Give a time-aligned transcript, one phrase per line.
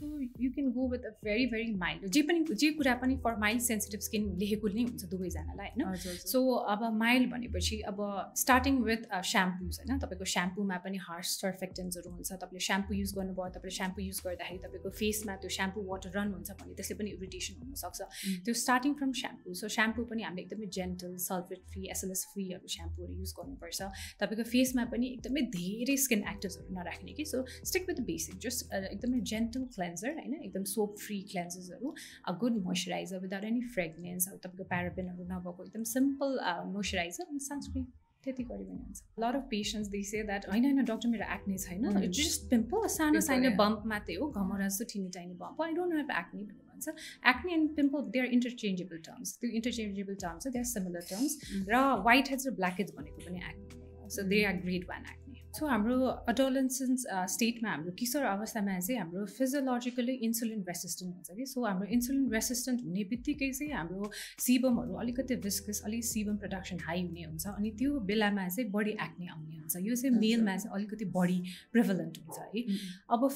[0.00, 3.36] So you can go with a very very mild जे पनि जे कुरा पनि फर
[3.40, 5.96] माइल्ड सेन्सिटिभ स्किन लेखेको नै हुन्छ दुवैजनालाई होइन?
[6.26, 6.40] सो
[6.74, 7.98] अब माइल्ड भनेपछि अब
[8.42, 9.02] स्टार्टिङ विथ
[9.32, 9.98] स्याम्पुज होइन?
[10.00, 14.90] तपाईँको स्याम्पूमा पनि हार्स सर्फेक्टेन्सहरू हुन्छ तपाईँले स्याम्पू युज गर्नुभयो तपाईँले स्याम्पू युज गर्दाखेरि तपाईँको
[15.00, 18.00] फेसमा त्यो स्याम्पू वाटर रन हुन्छ भने त्यसले पनि इरिटेसन हुनसक्छ।
[18.46, 23.12] त्यो starting from shampoo so shampoo पनि हामीले एकदमै जेन्टल सल्फेट फ्री एसएलएस फ्रीहरू स्याम्पूहरू
[23.20, 23.80] युज गर्नुपर्छ।
[24.22, 27.24] तपाईँको फेसमा पनि एकदमै धेरै स्किन एक्टिभ्सहरू नराख्ने कि?
[27.32, 31.94] So stick with basic just एकदमै जेन्टल क्लेन्जर होइन एकदम soap free क्लेन्सेसहरू
[32.24, 37.86] a good moisturiser without any fragrance अब तपाईँको प्यारापेनहरू नभएको एकदम सिम्पल मोइस्चराइजर अनि सनस्क्रिन
[38.24, 41.58] त्यति गऱ्यो भने हुन्छ lot of patience they say that होइन होइन डक्टर मेरो एक्ने
[41.58, 45.96] छैन जस्ट पिम्पल सानो सानो बम्प मात्रै हो घमरा जस्तो teeny tiny bump I don't
[45.96, 46.96] have acne भनेर भन्छ
[47.28, 51.84] acne and pimple they are interchangeable terms त्यो interchangeable terms they are similar terms र
[52.04, 55.19] वाइट हेड्स र ब्ल्याक हेड्स भनेको पनि acne so they are grade one acne
[55.50, 55.96] so हाम्रो
[56.30, 57.04] adolescence
[57.34, 62.84] स्टेटमा हाम्रो किशोर अवस्थामा चाहिँ हाम्रो फिजियोलोजिकली इन्सुलिन रेसिस्टेन्ट हुन्छ कि। सो हाम्रो इन्सुलिन रेसिस्टेन्ट
[62.84, 64.10] हुने बित्तिकै चाहिँ हाम्रो
[64.46, 69.26] सिबमहरू अलिकति विस्कस अलिक सिबम प्रडक्सन हाई हुने हुन्छ अनि त्यो बेलामा चाहिँ बढी एक्ने
[69.26, 72.64] आउने हुन्छ। यो चाहिँ मेलमा चाहिँ अलिकति बढी प्रिभलेन्ट हुन्छ है।
[73.10, 73.30] अब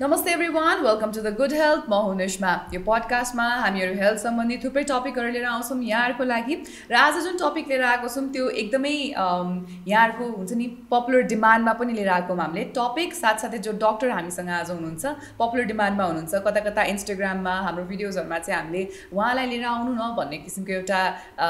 [0.00, 2.26] नमस्ते every one welcome to the good health म हुँ
[2.74, 6.54] यो पडकास्टमा हामीहरू हेल्थ सम्बन्धी थुप्रै टपिकहरू लिएर आउँछौँ यहाँहरूको लागि
[6.90, 11.92] र आज जुन टपिक लिएर आएको छौँ त्यो एकदमै यहाँहरूको हुन्छ नि पपुलर डिमान्डमा पनि
[11.92, 16.88] लिएर आएको हामीले टपिक साथसाथै जो डक्टर हामीसँग आज हुनुहुन्छ पपुलर डिमान्डमा हुनुहुन्छ कता कता
[16.94, 21.00] इन्स्टाग्राममा हाम्रो भिडियोजहरूमा चाहिँ हामीले उहाँलाई लिएर आउनु न भन्ने किसिमको एउटा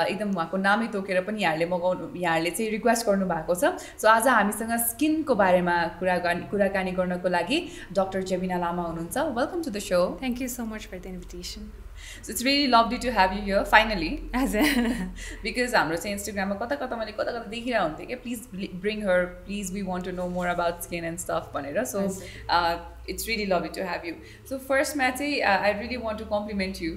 [0.05, 4.77] एकदम उहाँको नामै तोकेर पनि यहाँहरूले मगाउनु यहाँहरूले चाहिँ रिक्वेस्ट गर्नुभएको छ सो आज हामीसँग
[4.87, 9.31] स्किनको बारेमा कुराकानी कुराकानी गर्नको लागि doctor Jabina Lama Ununsa.
[9.33, 10.17] Welcome to the show.
[10.19, 11.72] Thank you so much for the invitation.
[12.22, 14.30] So it's really lovely to have you here finally.
[14.33, 14.53] As
[15.44, 18.47] because हाम्रो चाहिँ इन्स्टाग्राममा कता कता मैले कता कता देखिरहेको हुन्थेँ कि please
[18.81, 22.07] bring her please we want to know more about skin and stuff भनेर so
[23.12, 24.17] it's really lovely to have you.
[24.50, 26.91] So first, Matty, uh, I really want to compliment you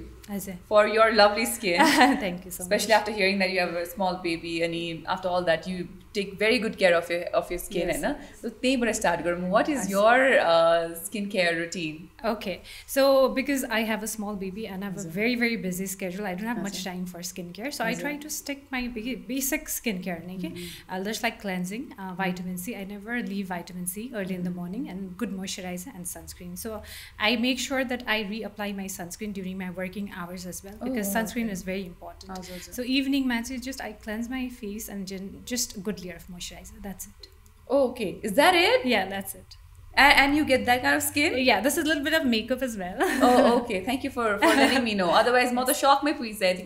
[0.67, 1.79] for your lovely skin.
[2.25, 2.69] Thank you so Especially much.
[2.69, 6.39] Especially after hearing that you have a small baby and after all that you take
[6.39, 8.03] very good care of your of your skin yes.
[8.03, 12.09] Uh, so they were start what is your uh, skincare routine?
[12.33, 12.61] Okay.
[12.85, 16.25] So because I have a small baby and I have a very very busy schedule,
[16.25, 17.71] I don't have much time for skincare.
[17.77, 18.87] So I try to stick my
[19.33, 20.19] basic skincare.
[20.37, 20.53] Okay?
[20.53, 21.07] Mm-hmm.
[21.07, 22.15] Uh, like cleansing, uh, mm-hmm.
[22.15, 22.75] vitamin C.
[22.75, 24.59] I never leave vitamin C early in the mm-hmm.
[24.59, 26.57] morning and good moisturizer and sunscreen.
[26.57, 26.81] So
[27.19, 31.15] I make sure that I reapply my sunscreen during my working hours as well because
[31.15, 31.51] oh, sunscreen okay.
[31.51, 32.45] is very important.
[32.77, 35.07] So evening matches, just I cleanse my face and
[35.45, 36.81] just a good layer of moisturizer.
[36.81, 37.27] That's it.
[37.69, 38.19] Oh, okay.
[38.23, 38.85] Is that it?
[38.85, 39.57] Yeah, that's it.
[39.93, 41.39] And, and, you get that kind of skin?
[41.39, 42.97] Yeah, this is a little bit of makeup as well.
[42.99, 43.83] oh, okay.
[43.83, 45.09] Thank you for, for letting me know.
[45.09, 46.63] Otherwise, I'm shocked my preset.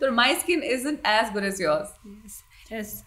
[0.00, 1.88] But my skin isn't as good as yours.
[2.22, 2.42] Yes.
[2.70, 3.04] Yes.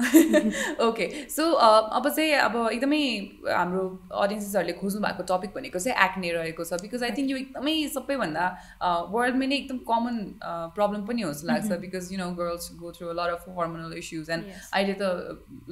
[0.86, 1.50] Okay so
[1.92, 3.02] अब चाहिँ अब एकदमै
[3.50, 3.82] हाम्रो
[4.16, 8.46] अडियन्सेसहरूले खोज्नु भएको topic भनेको चाहिँ acne रहेको छ बिकज आई थिङ्क यो एकदमै सबैभन्दा
[9.14, 10.20] वर्ल्डमै नै एकदम कमन
[10.76, 14.30] प्रब्लम पनि हो जस्तो लाग्छ because you know girls go through lot of hormonal issues
[14.30, 15.10] and अहिले त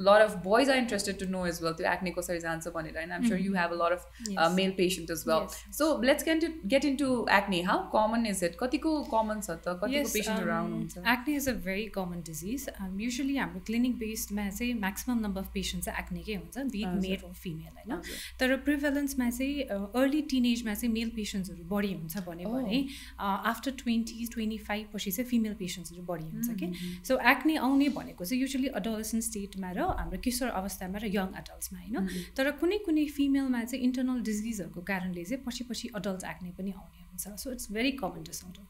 [0.01, 3.11] lot of boys are interested to know as well त्यो एक्ने कसरी जान्छ भनेर होइन
[3.11, 5.47] I'm sure you have a lot of male patient as well
[5.79, 9.77] so let's get to get into acne how common is it कतिको common छ त?
[9.79, 12.69] कतिको पेसेन्टहरू um, आउनुहुन्छ acne is a very common disease
[13.01, 17.19] usually हाम्रो clinic base बेस्डमा चाहिँ maximum number of patient चाहिँ एक्नेकै हुन्छ बिट मेल
[17.23, 17.91] र फिमेल होइन?
[18.39, 19.55] तर प्रिभेलेन्समा चाहिँ
[19.95, 22.79] अर्ली टिनेजमा चाहिँ मेल पेसेन्ट्सहरू बढी हुन्छ भन्यो भने
[23.19, 26.67] आफ्टर ट्वेन्टी ट्वेन्टी फाइभ पछि चाहिँ फिमेल पेसेन्ट्सहरू बढी हुन्छ कि?
[27.07, 31.79] सो एक्ने आउने भनेको चाहिँ युजली अडल्सन स्टेटमा र हाम्रो किशोर अवस्थामा र यङ एडल्ट्समा
[31.79, 31.97] होइन?
[32.35, 36.99] तर कुनै कुनै फिमेलमा चाहिँ इन्टरनल डिजिजहरूको कारणले चाहिँ पछि पछि अडल्ट एक्ने पनि आउने
[37.07, 38.63] हुन्छ। So it's very common disorder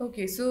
[0.00, 0.44] okay so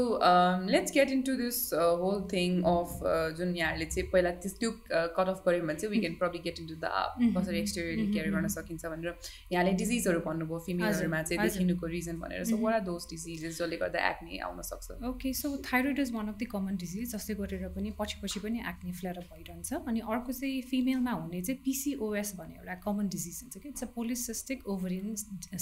[0.70, 3.00] let's get into this whole thing of
[3.38, 4.72] जुन यहाँहरूले चाहिँ पहिला त्यो
[5.18, 6.92] कट अफ गऱ्यो भने चाहिँ we can probably get into the
[7.38, 9.14] कसरी एक्सटेरियरली केयर गर्न सकिन्छ भनेर
[9.52, 14.00] यहाँले डिजिजहरू भन्नुभयो फिमेलहरूमा चाहिँ देखिनुको रिजन भनेर। So what are those diseases जसले गर्दा
[14.10, 15.00] एक्ने आउन सक्छ?
[15.10, 18.64] Okay so thyroid is one of the common disease जसले गरेर पनि पछि पछि पनि
[18.70, 23.58] एक्ने फ्लेयर भइरहन्छ। अनि अर्को चाहिँ फिमेलमा हुने चाहिँ पिसिओएस भन्ने एउटा कमन डिजिज हुन्छ
[23.58, 25.16] कि। It's a polycystic ovarian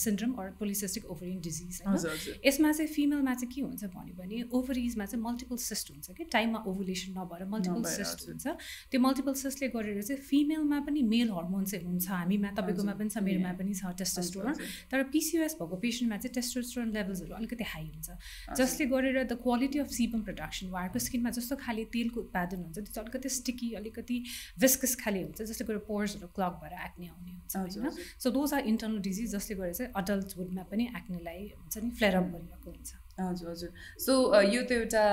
[0.06, 4.38] syndrome or polycystic ovarian disease होइन। यसमा चाहिँ फिमेलमा चाहिँ के हुन्छ हुन्छ भन्यो भने
[4.58, 6.24] ओभरिजमा चाहिँ मल्टिपल सिस्ट हुन्छ कि?
[6.34, 8.46] टाइममा ओभुलेसन नभएर मल्टिपल सिस्ट हुन्छ।
[8.90, 13.18] त्यो मल्टिपल सिस्टले गरेर चाहिँ फिमेलमा पनि मेल हर्मोन चाहिँ हुन्छ। हामीमा तपाईँकोमा पनि छ
[13.22, 14.54] मेरोमा पनि छ टेस्टोस्टोरन
[14.90, 18.10] तर पिसिओएस भएको पेसेन्टमा चाहिँ टेस्टोस्टोरन लेभल्सहरू अलिकति हाई हुन्छ।
[18.58, 22.92] जसले गरेर the quality of sebum production उहाँहरूको स्किनमा जस्तो खाले तेलको उत्पादन हुन्छ त्यो
[22.98, 24.18] चाहिँ अलिकति स्टिकी अलिकति
[24.58, 27.94] विस्कस खाले हुन्छ जसले गरेर पोर्सहरू क्लक भएर एक्ने आउने हुन्छ होइन?
[28.18, 32.70] So those are internal disease जसले गरेर चाहिँ अडल्टहुडमा पनि एक्नेलाई हुन्छ नि फ्लेयरअप गरिरहेको
[32.72, 33.70] हुन्छ। हजुर हजुर।
[34.00, 35.04] सो यो त एउटा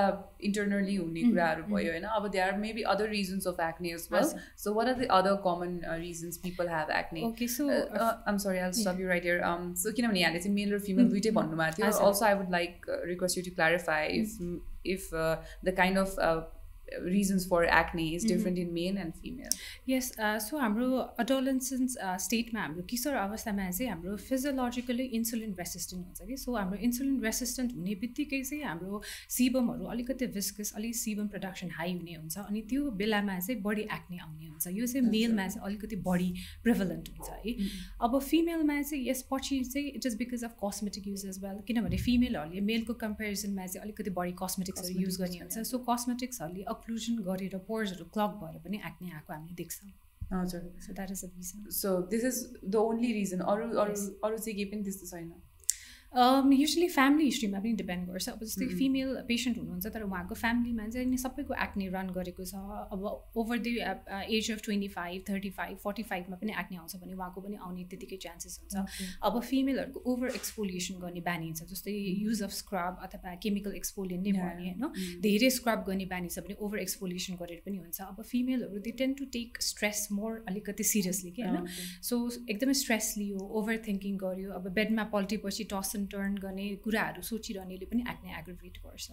[0.49, 2.03] इन्टरनली हुने कुराहरू भयो होइन?
[2.15, 4.27] अब they are maybe other reasons of acne as well
[4.63, 7.69] so what are the other common reasons people have acne okay so
[8.33, 9.41] um sorry I stop you right here
[9.83, 13.37] so किनभने यहाँले चाहिँ मेल र female दुइटै भन्नुभएको थियो। Also I would like request
[13.37, 14.29] you to clarify if
[14.93, 16.54] if the kind of
[17.03, 18.33] reasons for acne is mm-hmm.
[18.33, 19.53] different in male and female.
[19.85, 20.89] Yes uh, so हाम्रो
[21.19, 26.37] adolescence uh, स्टेटमा हाम्रो किशोर अवस्थामा चाहिँ हाम्रो फिजियोलोजिकली इन्सुलिन रेसिस्टेन्ट हुन्छ कि?
[26.37, 29.01] So हाम्रो insulin resistant हुने बित्तिकै चाहिँ हाम्रो
[29.37, 34.17] सिबमहरू अलिकति विस्कस अलिक सिबम प्रडक्सन हाई हुने हुन्छ अनि त्यो बेलामा चाहिँ बढी एक्ने
[34.25, 36.29] आउने हुन्छ। यो चाहिँ मेलमा चाहिँ अलिकति बढी
[36.63, 37.55] प्रिभलेन्ट हुन्छ है।
[38.05, 42.61] अब फिमेलमा चाहिँ यसपछि चाहिँ it is because of cosmetic use as well किनभने फिमेलहरूले
[42.71, 48.31] मेलको कम्पेरिजनमा चाहिँ अलिकति बढी कस्मेटिक्सहरू युज गर्ने हुन्छ। सो कस्मेटिक्सहरूले अक्लुजन गरेर पोर्सहरू क्लक
[48.41, 49.91] भएर पनि एक्ने आएको हामीले देख्छौँ।
[50.33, 53.93] हजुर। So that is a reason so this is the only reason अरू अरू
[54.25, 55.33] अरू चाहिँ केही पनि त्यस्तो छैन।
[56.15, 61.07] युजली फ्यामिली हिस्ट्रीमा पनि डिपेन्ड गर्छ। अब जस्तै फिमेल पेसेन्ट हुनुहुन्छ तर उहाँको फ्यामिलीमा चाहिँ
[61.07, 62.55] नि सबैको एक्ने रन गरेको छ।
[62.95, 63.03] अब
[63.35, 63.67] over the
[64.31, 67.83] age of twenty five thirty five forty फाइभमा पनि एक्ने आउँछ भने उहाँको पनि आउने
[67.91, 68.75] त्यतिकै चान्सेस हुन्छ।
[69.23, 74.31] अब फिमेलहरूको ओभर एक्सपोलिएसन गर्ने बानी छ जस्तै युज अफ स्क्रब अथवा केमिकल एक्सपोलियन नै
[74.39, 75.19] भने होइन?
[75.19, 79.13] धेरै स्क्रब गर्ने बानी छ भने ओभर एक्सपोलिएसन गरेर पनि हुन्छ। अब फिमेलहरू they tend
[79.19, 81.67] to take stress more अलिकति सिरियसली कि होइन?
[82.01, 87.85] सो एकदमै स्ट्रेस लियो ओभर थिङ्किङ गर्यो। अब बेडमा पल्टेपछि टस टर्न गर्ने कुराहरू सोचिरहनेले
[87.85, 89.07] पनि एक्ने एग्रिभेट गर्छ।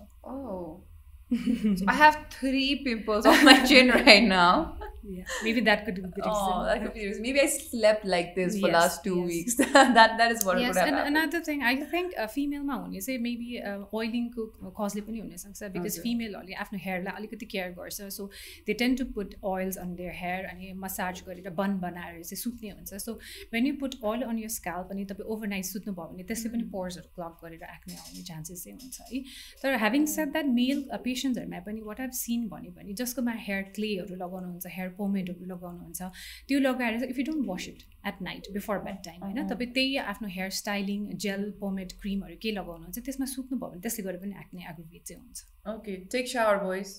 [1.87, 4.77] I have three pimples on my chin right now.
[5.09, 6.23] Yeah, maybe that could be the reason.
[6.25, 7.21] Oh, that could be the reason.
[7.21, 9.27] Maybe I slept like this for yes, last two yes.
[9.27, 9.55] weeks.
[9.55, 12.75] that that is what yes, would have and another thing, I think a female मा
[12.75, 13.59] हुने चाहिँ maybe
[13.99, 18.25] ओइलिङको कजले पनि हुनसक्छ because फिमेलहरूले आफ्नो हेयरलाई अलिकति care गर्छ so
[18.67, 22.73] they tend to put oils on their hair अनि massage गरेर बन बनाएर चाहिँ सुत्ने
[22.75, 23.13] हुन्छ so
[23.53, 27.09] when you put oil on your scalp अनि तपाईँ ओभरनाइट सुत्नुभयो भने त्यसले पनि पोर्सहरू
[27.15, 29.23] क्लक गरेर एक्ने आउने चान्सेस चाहिँ हुन्छ है
[29.63, 33.62] तर having said that male patient पेसेन्ट्सहरूमा पनि वाट आइभ सिन भन्यो भने जसकोमा हेयर
[33.76, 36.02] क्लेहरू लगाउनुहुन्छ हेयर पोमेडहरू लगाउनुहुन्छ
[36.48, 40.28] त्यो लगाएर if you don't wash it at night before bedtime होइन तपाईँ त्यही आफ्नो
[40.36, 45.02] हेयर स्टाइलिङ जेल पोमेड क्रिमहरू के लगाउनुहुन्छ त्यसमा सुत्नुभयो भने त्यसले गरेर पनि एक्ने एग्रोभेट
[45.06, 46.94] चाहिँ हुन्छ। Okay take shower voice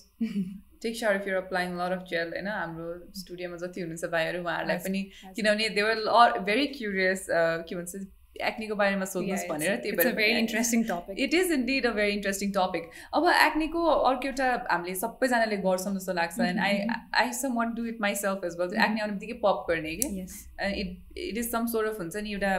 [0.82, 2.90] take shower if you're applying lot of gel होइन हाम्रो
[3.22, 5.02] स्टुडियोमा जति हुनुहुन्छ भाइहरू उहाँहरूलाई पनि
[5.38, 7.26] किनभने देवर भेरी क्युरियस
[7.70, 8.04] के भन्छ
[8.42, 12.50] एक्नीको बारेमा सोध्नुहोस् भनेर त्यही भएर very interesting topic it is indeed a very interesting
[12.52, 16.80] topic अब एक्नीको अर्को एउटा हामीले सबैजनाले गर्छौँ जस्तो लाग्छ and I
[17.20, 20.26] I some want do it myself as well acne आउने बित्तिकै पप गर्ने कि?
[20.80, 22.54] It it is some sort of हुन्छ नि एउटा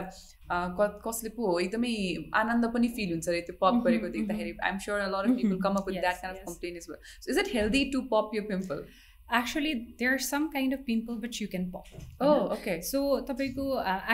[1.06, 1.94] कसले पो हो एकदमै
[2.40, 4.56] आनन्द पनि फिल हुन्छ अरे त्यो पप गरेको देख्दाखेरि.
[4.62, 7.52] I'm sure lot of people come up with that kind of complain is is it
[7.54, 8.84] healthy to pop you pimple
[9.28, 13.64] actually there are some kind of pimple but you can pop okay so तपाईँको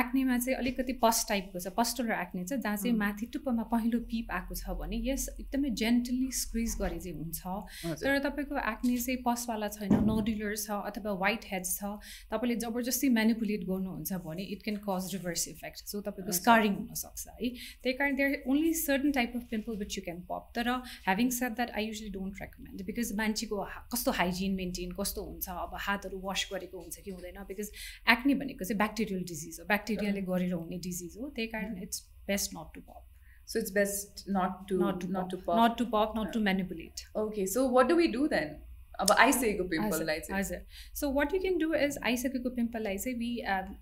[0.00, 4.30] एक्नेमा चाहिँ अलिकति पस टाइपको छ pustular acne छ जहाँ चाहिँ माथि टुप्पोमा पहिलो पिप
[4.32, 9.68] आएको छ भने यस एकदमै जेन्टली स्क्रिज गरे चाहिँ हुन्छ। तर तपाईँको एक्ने चाहिँ पसवाला
[9.76, 11.92] छैन नोडुलर छ अथवा वाइट हेड्स छ
[12.32, 17.52] तपाईँले जबरजस्ती मेनिपुलेट गर्नुहुन्छ भने it can cause reverse effect so तपाईँको स्कारिङ हुनसक्छ है।
[17.82, 21.60] त्यही कारण there only certain type of pimple which you can pop तर having said
[21.60, 23.62] that I usually don't recommend because मान्छेको
[23.92, 27.70] कस्तो हाइजिन मेन्टेन कस्तो हुन्छ अब हातहरू वास गरेको हुन्छ कि हुँदैन बिकज
[28.16, 32.58] एक्ने भनेको चाहिँ ब्याक्टेरियल डिजिज हो ब्याक्टेरियाले गरेर हुने डिजिज हो त्यही कारण it's best
[32.58, 33.08] not to pop
[33.46, 35.30] So it's best not to not to not pop.
[35.30, 35.56] to pop.
[35.56, 37.06] Not to pop, not to manipulate.
[37.14, 38.52] Okay, so what do we do then?
[39.02, 40.60] अब आइसकेको पिम्पललाई चाहिँ हजुर।
[41.00, 43.30] So what you can do is आइसकेको पिम्पललाई चाहिँ we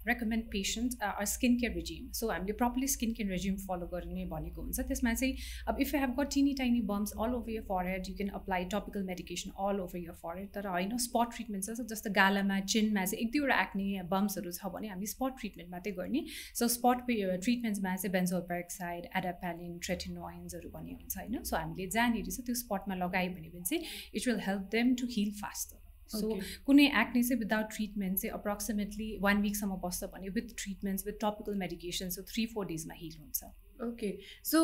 [0.08, 4.86] recommend patient skin care regime so हामीले properly skin care regime follow गर्ने भनेको हुन्छ।
[4.90, 5.34] त्यसमा चाहिँ
[5.68, 8.64] अब if you have got teeny tiny bumps all over your forehead you can apply
[8.74, 13.24] topical medication all over your forehead तर होइन spot treatment छ। जस्तो गालामा चिनमा चाहिँ
[13.24, 16.24] एक दुईवटा एक्ने बम्सहरू छ भने हामी स्पट ट्रिटमेन्ट मात्रै गर्ने।
[16.54, 22.46] सो स्पट ट्रिटमेन्ट्समा चाहिँ बेन्जोल पेरोक्साइड एडाप्यालिन ट्रेटिनोइन्सहरू भन्ने हुन्छ होइन। सो हामीले जहाँनिर चाहिँ
[22.46, 23.82] त्यो स्पटमा लगायो भने चाहिँ
[24.14, 26.28] it will help them to heal faster so
[26.66, 31.54] कुनै एक्ने चाहिँ विदाउट ट्रिटमेन्ट चाहिँ अप्रोक्सिमेटली वान विकसम्म बस्छ भने with treatments with topical
[31.64, 33.50] medication so three four डेजमा heal हुन्छ।
[33.86, 34.10] ओके
[34.44, 34.58] सो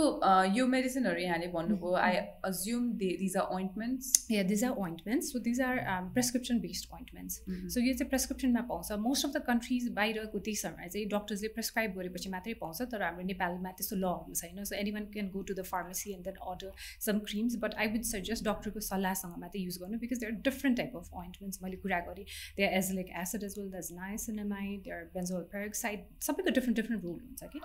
[0.54, 5.60] यो मेडिसिनहरू यहाँले भन्नुभयो I assume these are ointments yeah these are ointments so these
[5.68, 5.78] are
[6.14, 7.40] prescription based ointments
[7.74, 8.92] so यो चाहिँ प्रेसक्रिप्सनमा पाउँछ.
[9.06, 13.70] मोस्ट अफ द कन्ट्रिज बाहिरको देशहरूमा चाहिँ डक्टर्सले प्रेसक्राइब गरेपछि मात्रै पाउँछ तर हाम्रो नेपालमा
[13.78, 14.64] त्यस्तो लहरू छैन.
[14.64, 16.72] So any one can go to the pharmacy and then order
[17.06, 20.96] some creams but I would suggest डक्टरको सल्लाहसँग मात्रै युज गर्नु because there different type
[20.96, 26.04] of ointments मैले कुरा गरेँ there azelaic acid as well this niacinamide there benzoyl peroxide
[26.28, 27.64] सबैको different different role हुन्छ कि?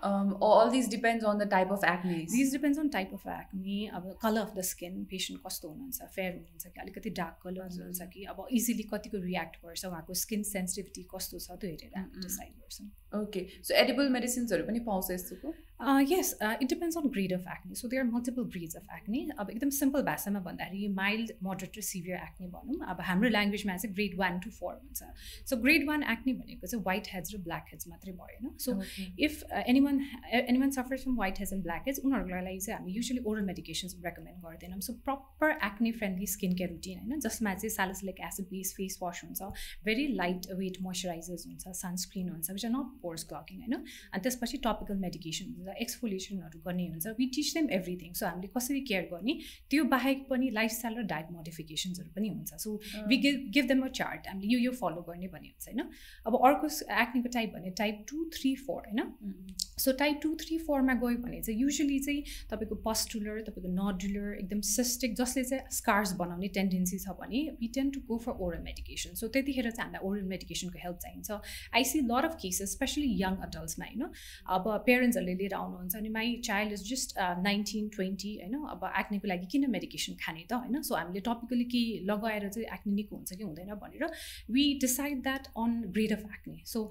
[0.52, 4.08] All this depends on the type of acne these depends on type of acne अब
[4.22, 6.10] colour of the skin patient कस्तो हुनुहुन्छ?
[6.16, 6.82] Fair हुनुहुन्छ कि?
[6.82, 8.24] अलिकति dark colour हुनुहुन्छ कि?
[8.32, 9.86] अब इजिली कतिको रियाक्ट गर्छ?
[9.86, 11.60] उहाँको स्किन सेन्सिटिभिटी कस्तो छ?
[11.62, 12.90] त्यो हेरेर हामी डिसाइड गर्छौँ।
[13.22, 15.54] ओके सो एडिबल मेडिसिन्सहरू पनि पाउँछ यस्तोको?
[15.82, 19.70] Yes it depends on grade of acne so there multiple breeds of acne अब एकदम
[19.74, 24.40] सिम्पल भाषामा भन्दाखेरि माइल्ड मोडरेट र सिभियर एक्ने भनौँ अब हाम्रो ल्याङ्ग्वेजमा चाहिँ ग्रेड वान
[24.40, 25.04] टु फोर हुन्छ
[25.46, 28.76] सो ग्रेड वान एक्ने भनेको चाहिँ व्हाइट हेड्स र ब्ल्याक हेड्स मात्रै भएन so
[29.20, 30.02] if any one
[30.34, 33.46] any one suffers from white heads and black heads उनीहरूको लागि चाहिँ हामी युजली ओरल
[33.46, 38.50] मेडिकेसन्स रेकमेन्ड गर्दैनौँ so proper acne friendly skin care routine होइन जसमा चाहिँ salicylic acid
[38.50, 39.52] base face wash हुन्छ
[39.86, 44.64] भेरी लाइट वेट मोइस्चराइजर्स हुन्छ सनस्क्रिन हुन्छ which are not pores clogging होइन अनि त्यसपछि
[44.64, 47.08] टपिकल मेडिकेसन हुन्छ एक्सफोलिएसनहरू गर्ने हुन्छ.
[47.20, 49.38] We teach them everything so हामीले कसरी केयर गर्ने?
[49.70, 52.54] त्यो बाहेक पनि लाइफस्टाइल र डायट मोडिफिकेसन्सहरू पनि हुन्छ.
[52.56, 55.90] So we give give them a chart हामीले यो यो फलो गर्ने भन्ने हुन्छ होइन?
[56.28, 56.68] अब अर्को
[57.02, 59.14] एक्नेको टाइप भने टाइप टू थ्री फोर होइन?
[59.82, 64.62] सो टाइप टू थ्री फोरमा गयो भने चाहिँ युजली चाहिँ तपाईँको पस्टुलर तपाईँको नडुलर एकदम
[64.70, 69.16] सिस्टिक जसले चाहिँ स्कार्स बनाउने टेन्डेन्सी छ भने we tend to go for oral medication
[69.22, 71.40] so त्यतिखेर चाहिँ हामीलाई ओरल मेडिकेसनको हेल्प चाहिन्छ।
[71.76, 74.04] I see lot of cases especially young अडल्ट्समा होइन
[74.58, 79.48] अब पेरेन्ट्सहरूले लिएर आउनुहुन्छ अनि my child is just nineteen twenty होइन अब एक्नेको लागि
[79.52, 80.82] किन मेडिकेसन खाने त होइन?
[80.82, 84.06] सो हामीले टपिकली के लगाएर चाहिँ एक्ने निको हुन्छ कि हुँदैन भनेर
[84.52, 86.84] we decide that on grade of acne so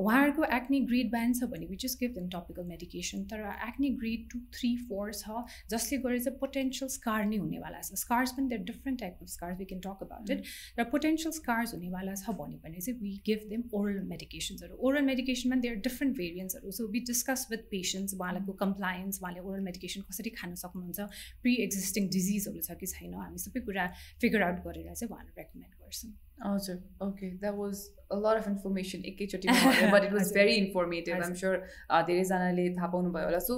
[0.00, 4.26] उहाँहरूको एक्ने ग्रेड ब्यान्ड छ भने we just give them topical medication तर acne grade
[4.32, 8.62] two three four छ जसले गरेर चाहिँ पोटेन्सियल स्कार नै हुनेवाला छ। स्कार्स पनि there
[8.70, 12.60] different type of scars we can talk about it र पोटेन्सियल स्कार्स हुनेवाला छ भने
[12.64, 17.46] भने चाहिँ वी गिभ देम ओरल मेडिकेसन्सहरू ओरल मेडिकेसनमा there different भेरियन्ट्सहरू so we discuss
[17.50, 21.08] with patients उहाँहरूको कम्प्लायन्स उहाँले ओरल मेडिकेसन कसरी खान सक्नुहुन्छ
[21.42, 23.90] प्रि एक्जिस्टिङ डिजिजहरू छ कि छैन हामी सबै कुरा
[24.24, 26.16] फिगर आउट गरेर चाहिँ उहाँहरू रेकमेन्ड गर्छौँ
[26.46, 31.34] हजुर okay that was a lot of information एकैचोटि but it was very informative I'm
[31.34, 31.56] sure
[32.02, 33.56] धेरैजनाले थाहा पाउनुभयो होला सो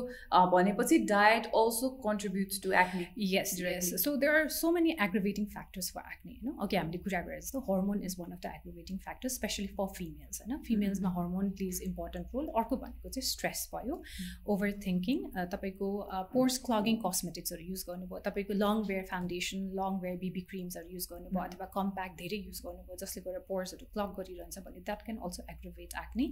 [0.52, 5.90] भनेपछि diet also contributes to acne yes yes so there are so many aggravating factors
[5.92, 9.34] for acne होइन अघि हामीले कुरा गरेर जस्तो hormone is one of the aggravating factors
[9.34, 14.00] especially for females होइन फिमेल्समा हर्मोन प्लेज इम्पोर्टेन्ट रोल अर्को भनेको चाहिँ स्ट्रेस भयो
[14.49, 15.92] ओभर थिङ्किङ तपाईँको
[16.32, 21.46] पोर्स क्लगिङ कस्मेटिक्सहरू युज गर्नुभयो तपाईँको long wear foundation long wear BB क्रिम्सहरू use गर्नुभयो
[21.46, 25.98] अथवा कम्प्याक्ट धेरै युज गर्नुभयो जसले गर्दा पोर्सहरू क्लग गरिरहन्छ भने that can also aggravate
[26.04, 26.28] acne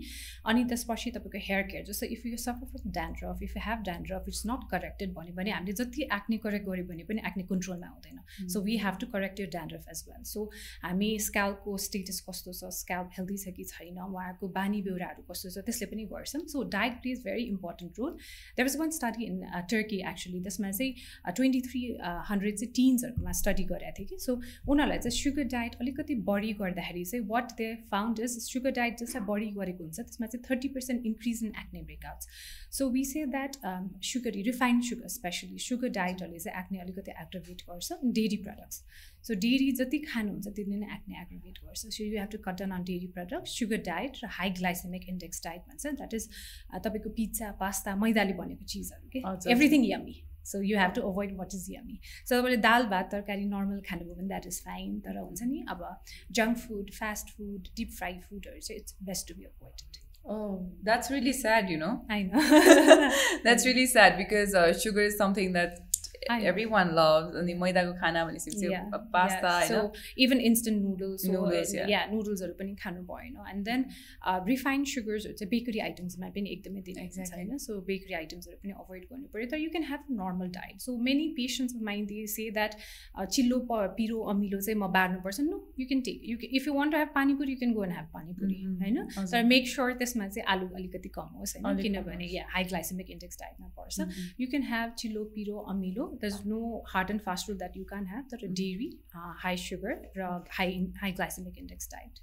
[0.52, 4.32] अनि त्यसपछि तपाईँको हेयर केयर जस्तो if you suffer from dandruff if you have dandruff
[4.34, 8.48] it's not corrected भन्यो भने हामीले जति एक्ने करेक्ट गऱ्यो भने पनि एक्ने कन्ट्रोलमा हुँदैन
[8.56, 10.48] so we have to correct your dandruff as well so
[10.82, 12.68] हामी स्क्याल्पको स्टेटस कस्तो छ?
[12.78, 13.98] स्क्याल्प हेल्दी छ कि छैन?
[13.98, 15.64] उहाँहरूको बानी बेहोराहरू कस्तो छ?
[15.66, 18.12] त्यसले पनि गर्छन्। So diet plays very important role
[18.56, 21.82] there is one study in Turkey actually त्यसमा चाहिँ ट्वेन्टी थ्री
[22.30, 27.04] हन्ड्रेड चाहिँ टिन्सहरूकोमा स्टडी गरेको थियो कि। सो उनीहरूलाई चाहिँ सुगर डायट अलिकति बढी गर्दाखेरि
[27.04, 31.06] चाहिँ what they found is sugar diet जसलाई बढी गरेको हुन्छ त्यसमा चाहिँ thirty percent
[31.06, 32.28] increase in acne breakouts
[32.78, 33.56] so we say that
[34.12, 38.82] sugar refined sugar especially sugar डायटहरूले चाहिँ एक्ने अलिकति एग्रोभेट गर्छ डेरी प्रडक्ट्स
[39.28, 41.86] सो डेरी जति खानुहुन्छ त्यति नै एक्ने एग्रोभेट गर्छ.
[41.86, 45.44] So you have to cut down on dairy product sugar diet र high glycaemic index
[45.44, 46.28] diet भन्छ। द्याट इज
[46.86, 50.16] तपाईँको पिज्जा पास्ता मैदाले बनेको चिजहरू के everything yummy
[50.48, 54.14] so you have to avoid what is yummy so तपाईँले दाल भात तरकारी नर्मल खानुभयो
[54.14, 55.88] भने द्याट इज फाइन तर हुन्छ नि अब
[56.40, 61.10] junk food fast food deep fry फुडहरू चाहिँ it's best to be avoided Oh, that's
[61.10, 62.02] really sad, you know.
[62.10, 62.40] I know.
[63.44, 65.78] that's really sad because uh, sugar is something that
[66.48, 68.68] everyone loves अनि मैदाको खाना भनेपछि
[69.12, 69.80] pasta so
[70.18, 73.84] even instant noodles या नुडल्सहरू पनि खानु भएन एन्ड देन
[74.48, 79.04] रिफाइन्ड सुगर्सहरू चाहिँ bakery आइटम्समा पनि एकदमै दिनु छ होइन सो बेकरी आइटम्सहरू पनि अभोइड
[79.04, 82.48] गर्नु पऱ्यो तर you can have normal diet so many patients of mine they say
[82.52, 82.78] that
[83.28, 86.92] चिल्लो प पिरो अमिलो चाहिँ म बार्नुपर्छ no you can take you if you want
[86.92, 90.46] to have panipuri you can go and have panipuri होइन तर मेक स्योर त्यसमा चाहिँ
[90.56, 94.08] आलु अलिकति कम होस् होइन किनभने या हाई ग्लाइसेमिक इन्डेक्स डाइटमा पर्छ
[94.40, 98.05] यु क्यान हेभ चिल्लो पिरो अमिलो there's no hard and fast rule that you can
[98.05, 100.01] have that dairy uh, high sugar
[100.49, 102.21] high high glycemic index diet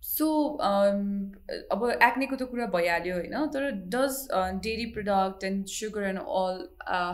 [0.00, 1.32] so um
[1.72, 4.28] अब एक्नेको त कुरा भइहाल्यो होइन तर does
[4.62, 6.68] dairy product and sugar and all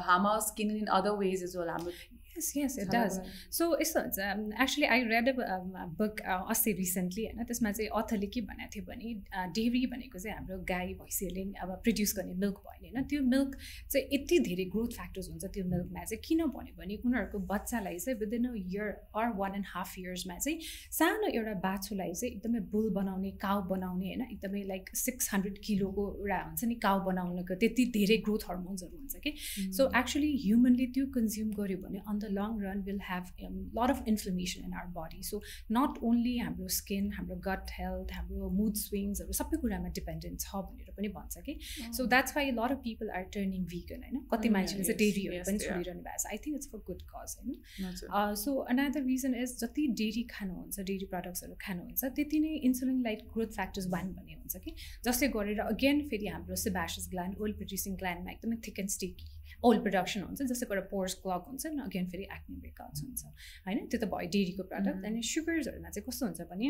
[0.08, 1.92] harm our skin in other ways is well हाम्रो
[2.33, 3.15] Yes, yes, it does.
[3.49, 4.19] So यस्तो हुन्छ
[4.63, 5.57] actually I read a
[5.99, 6.21] book
[6.51, 9.13] अस्ति रिसेन्टली होइन त्यसमा चाहिँ अथरले के भनेको थियो भने
[9.57, 13.57] डेरी भनेको चाहिँ हाम्रो गाई भैँसीहरूले अब प्रड्युस गर्ने मिल्क भयो होइन। त्यो मिल्क
[13.91, 18.17] चाहिँ यति धेरै ग्रोथ फ्याक्टर्स हुन्छ त्यो मिल्कमा चाहिँ। किन भन्यो भने उनीहरूको बच्चालाई चाहिँ
[18.23, 18.87] within a year
[19.19, 20.57] or one and half इयर्समा चाहिँ
[20.99, 26.07] सानो एउटा बाछुलाई चाहिँ एकदमै बुल बनाउने काउ बनाउने होइन एकदमै लाइक सिक्स हन्ड्रेड किलोको
[26.21, 29.35] एउटा हुन्छ नि काउ बनाउनको त्यति धेरै ग्रोथ हर्मोन्सहरू हुन्छ कि।
[29.77, 33.31] सो एक्चुली ह्युमनले त्यो कन्ज्युम गर्यो भने on the long run will have
[33.73, 38.49] lot of inflammation in our body so not only हाम्रो स्किन हाम्रो गट हेल्थ हाम्रो
[38.53, 41.57] मुड स्विङ्सहरू सबै कुरामा डिपेन्डेन्ट छ भनेर पनि भन्छ कि
[41.91, 45.63] so that's why lot of people are turning vegan होइन कति मान्छेले चाहिँ डेरीहरू पनि
[45.63, 49.87] छोडिरहनु भएको छ I think it's for good cause होइन सो अनदर रिजन इज जति
[49.95, 54.75] डेरी खानुहुन्छ डेरी प्रडक्ट्सहरू खानुहुन्छ त्यति नै insulin like growth factors one भन्ने हुन्छ कि
[55.03, 59.29] जसले गरेर अगेन फेरि हाम्रो सिबासिस ग्ल्यान्ड ओइल प्रड्युसिङ ग्ल्यान्डमा एकदमै thick and sticky
[59.63, 63.21] oil production हुन्छ जसले गर्दा पोर्स क्लक हुन्छ न अगेन फेरि एक्ने ब्रेकआउट्स हुन्छ
[63.67, 63.85] होइन?
[63.87, 66.69] त्यो त भयो डेरीको प्रडक्ट अनि सुगर्सहरूमा चाहिँ कस्तो हुन्छ भने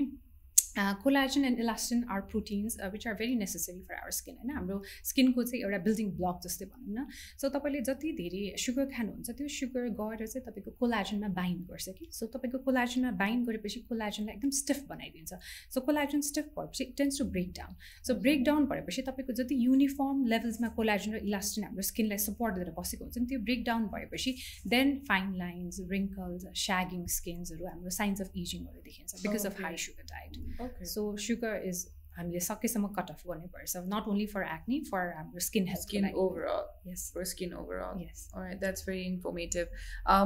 [0.78, 4.51] collagen and elastin are proteins which are very necessary for our skin होइन?
[4.51, 7.08] हाम्रो स्किनको चाहिँ एउटा बिल्डिङ ब्लक जस्तै भनौँ न।
[7.42, 12.08] सो तपाईँले जति धेरै सुगर खानुहुन्छ त्यो सुगर गएर चाहिँ तपाईँको कोलाजनमा बाइन्ड गर्छ कि?
[12.12, 15.32] सो तपाईँको कोलाजनमा बाइन्ड गरेपछि कोलाजनलाई एकदम स्टिफ बनाइदिन्छ।
[15.74, 17.75] सो कोलाजन स्टिफ भएपछि it tends to break down
[18.08, 22.72] so break down भएपछि तपाईँको जति युनिफर्म लेभल्समा कोलाजन र इलास्टिन हाम्रो स्किनलाई सपोर्ट दिएर
[22.80, 24.36] बसेको हुन्छ नि त्यो ब्रेक डाउन भएपछि
[24.75, 30.12] then fine lines wrinkles sagging स्किन्सहरू हाम्रो साइन्स अफ एजिङहरू देखिन्छ because of high sugar
[30.13, 31.88] diet so sugar is
[32.18, 36.91] हामीले सकेसम्म कट अफ गर्नुपर्छ not only for acne for हाम्रो skin health skin overall
[36.91, 39.68] yes for skin overall yes that's very informative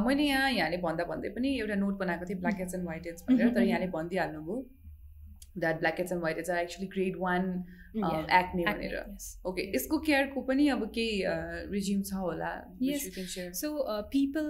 [0.06, 3.54] मैले यहाँ यहाँले भन्दा भन्दै पनि एउटा नोट बनाएको थिएँ ब्ल्याक एन्ड वाइट एड्स भनेर
[3.56, 4.66] तर यहाँले भनिदिइहाल्नुभयो
[5.58, 7.52] that blackheads and whiteheads are actually grade one
[7.96, 8.96] acne भनेर।
[9.46, 11.22] ओके यसको केयरको पनि अब केही
[11.72, 12.52] रिज्युम छ होला
[13.56, 13.70] so
[14.12, 14.46] people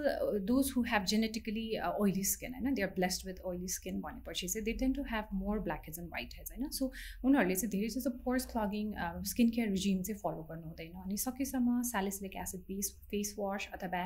[0.48, 1.66] those who have genetically
[2.00, 2.74] oily skin होइन?
[2.74, 6.10] They are blessed with oily skin भनेपछि चाहिँ they tend to have more blackheads and
[6.38, 6.70] whiteheads होइन?
[6.70, 6.92] सो
[7.24, 8.94] उनीहरूले चाहिँ धेरै जस्तो pores clogging
[9.32, 14.04] skin care regime चाहिँ फलो गर्नु हुँदैन। अनि सकेसम्म salicylic acid base face wash अथवा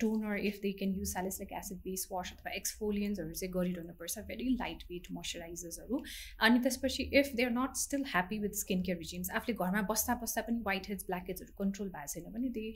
[0.00, 4.82] toner if they can use salicylic acid base wash अथवा एक्सफोलियन्सहरू चाहिँ गरिरहनुपर्छ। भेरी लाइट
[4.90, 6.02] वेट मोइस्चराइजर्सहरू
[6.40, 10.18] अनि त्यसपछि if they are not still happy with skin care regimes आफूले घरमा बस्दा
[10.22, 12.66] बस्दा पनि वाइट हेड्स ब्ल्याक हेड्सहरू कन्ट्रोल भएको छैन भने they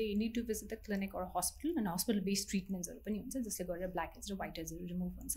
[0.00, 3.66] they need to visit the clinic or hospital अनि हस्पिटल बेस्ड ट्रिटमेन्ट्सहरू पनि हुन्छ जसले
[3.70, 5.36] गरेर ब्ल्याक हेड्स र वाइट हेड्सहरू रिमुभ हुन्छ।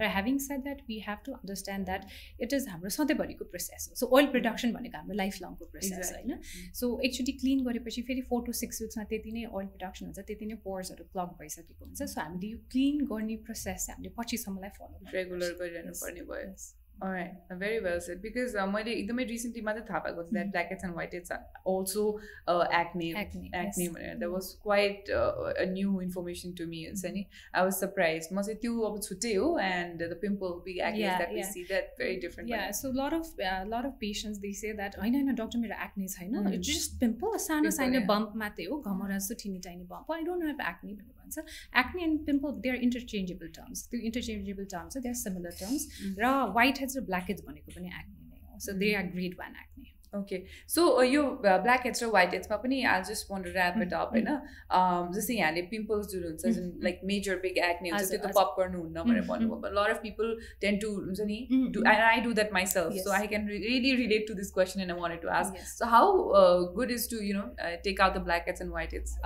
[0.00, 2.02] र having said that we have to understand that
[2.46, 6.38] it is हाम्रो सधैँभरिको प्रोसेस हो। सो ओइल प्रडक्सन भनेको हाम्रो लाइफ लङको प्रोसेस होइन।
[6.80, 10.52] सो एकचोटि क्लिन गरेपछि फेरि फोर टु सिक्स विक्समा त्यति नै ओइल प्रडक्सन हुन्छ त्यति
[10.52, 15.12] नै पोर्सहरू प्लग भइसकेको हुन्छ। सो हामीले यो क्लिन गर्ने प्रोसेस चाहिँ हामीले पछिसम्मलाई फलो
[15.12, 16.54] रेगुलर गरिरहनु पर्ने भयो।
[17.02, 18.22] Alright, very well said.
[18.22, 21.32] Because मैले एकदमै रिसेन्टली मात्रै थाहा पाएको थियो that blackheads and whiteheads
[21.70, 22.04] also
[22.78, 27.72] acne acne भनेर that was quite a new information to me हुन्छ नि आई वाज
[27.78, 31.64] सरप्राइज म चाहिँ त्यो अब छुट्टै हो and the pimple big acne that we see
[31.72, 35.34] that very different yeah so lot of lot of patients they say that होइन होइन
[35.34, 39.60] डक्टर मेरो एक्ने छैन इट्स जस्ट पिम्पल सानो सानो बम्प मात्रै हो घमरा जस्तो ठिनी
[39.68, 41.44] tiny bump I don't have acne भनेर भन्छ।
[41.82, 45.82] Acne and pimple they are interchangeable terms त्यो interchangeable terms they are similar terms
[46.20, 49.40] र वाइट हेड्स र ब्ल्याक हेड्स भनेको पनि एक्ने नै हो। So they are grade
[49.40, 53.80] one acne okay so यो ब्ल्याक हेड्स र वाइट हेड्समा पनि I just want wrap
[53.82, 54.30] it up होइन
[55.14, 59.04] जस्तै यहाँले पिम्पल्स जुन हुन्छ जुन लाइक मेजर बिग एक्ने हुन्छ त्यो त पप गर्नुहुन्न
[59.04, 63.00] भनेर भन्नुभयो lot of people tend to हुन्छ नि do and I do that myself
[63.00, 66.12] so I can really relate to this question and I wanted to ask so how
[66.74, 67.46] good is to you know
[67.84, 69.16] take out the blackheads and whiteheads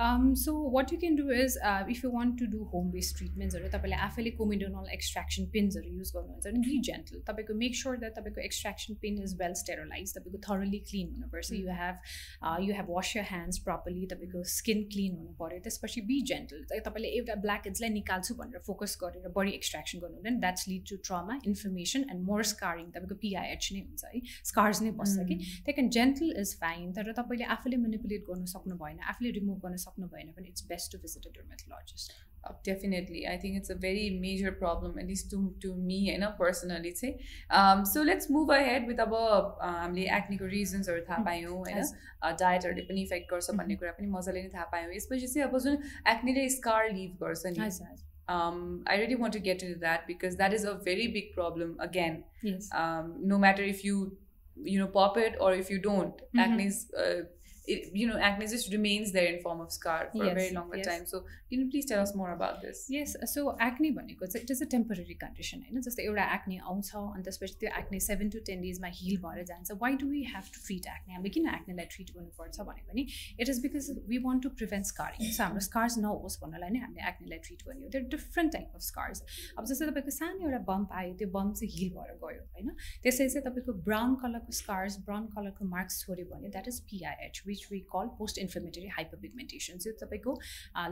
[0.45, 4.01] so what you can do is if you want to do home based ट्रिटमेन्ट्सहरू तपाईँले
[4.07, 9.01] आफैले comedonal extraction पिन्सहरू use गर्नुहुन्छ भने be gentle तपाईँको make sure that तपाईँको extraction
[9.01, 13.57] pin is well sterilize तपाईँको thoroughly clean हुनुपर्छ you have you have wash your hands
[13.65, 18.63] properly तपाईँको स्किन क्लिन हुनु पऱ्यो त्यसपछि बी जेन्टल तपाईँले एउटा ब्ल्याक हेड्सलाई निकाल्छु भनेर
[18.67, 23.19] फोकस गरेर बडी एक्सट्राक्सन गर्नु हुँदैन that's lead to trauma information and more scarring तपाईँको
[23.21, 27.51] पिआइएच नै हुन्छ है स्कार्स नै बस्छ कि त्यही कारण जेन्टल इज फाइन तर तपाईँले
[27.57, 31.27] आफूले मेनिपुलेट गर्नु सक्नु भएन आफूले रिमुभ गर्न सक्नु भएन भने it's best to visit
[31.27, 32.28] a dermatologist
[32.64, 37.84] Definitely I think it's a very major problem at least to to me होइन पर्सनली चाहिँ
[37.92, 39.14] so let's move ahead with अब
[39.62, 41.82] हामीले एक्नेको रिजन्सहरू थाहा पायौँ होइन
[42.42, 45.78] डायटहरूले पनि इफेक्ट गर्छ भन्ने कुरा पनि मजाले नै थाहा पायौँ यसपछि चाहिँ अब जुन
[46.08, 47.62] एक्नेले स्कार लिभ गर्छ नि
[48.32, 52.22] I really want to get in that because that is a very big problem again
[53.32, 54.04] no matter if you
[54.56, 56.42] you know pop it or if you don't mm -hmm.
[56.42, 57.22] acne is uh,
[57.75, 60.51] it, you know, acne just remains there in form of scar for Yes, a very
[60.57, 60.87] longer yes.
[60.87, 61.05] time.
[61.05, 62.81] So, can you please tell us more about this?
[62.91, 66.91] Yes so acne भनेको चाहिँ it is a temporary condition होइन जस्तै एउटा acne आउँछ
[66.95, 70.51] अनि त्यसपछि त्यो acne seven to ten डेजमा हिल भएर जान्छ why do we have
[70.55, 73.05] to treat acne हामीले किन एक्नेलाई ट्रिट गर्नुपर्छ भने पनि
[73.39, 77.07] it is because we want to prevent scarring so हाम्रो स्कार्स नहोस् भन्नलाई नै हामीले
[77.13, 79.23] एक्नेलाई ट्रिट गर्ने हो त्यो डिफ्रेन्ट टाइप अफ स्कार्स
[79.57, 82.75] अब जस्तै तपाईँको सानो एउटा बम्प आयो त्यो बम्प चाहिँ हिल भएर गयो होइन
[83.07, 87.58] त्यसै चाहिँ तपाईँको ब्राउन कलरको स्कार्स ब्राउन कलरको मार्क्स छोड्यो भने that is PIH which
[87.71, 90.33] we call post inflammatory hyperpigmentation त्यो तपाईँको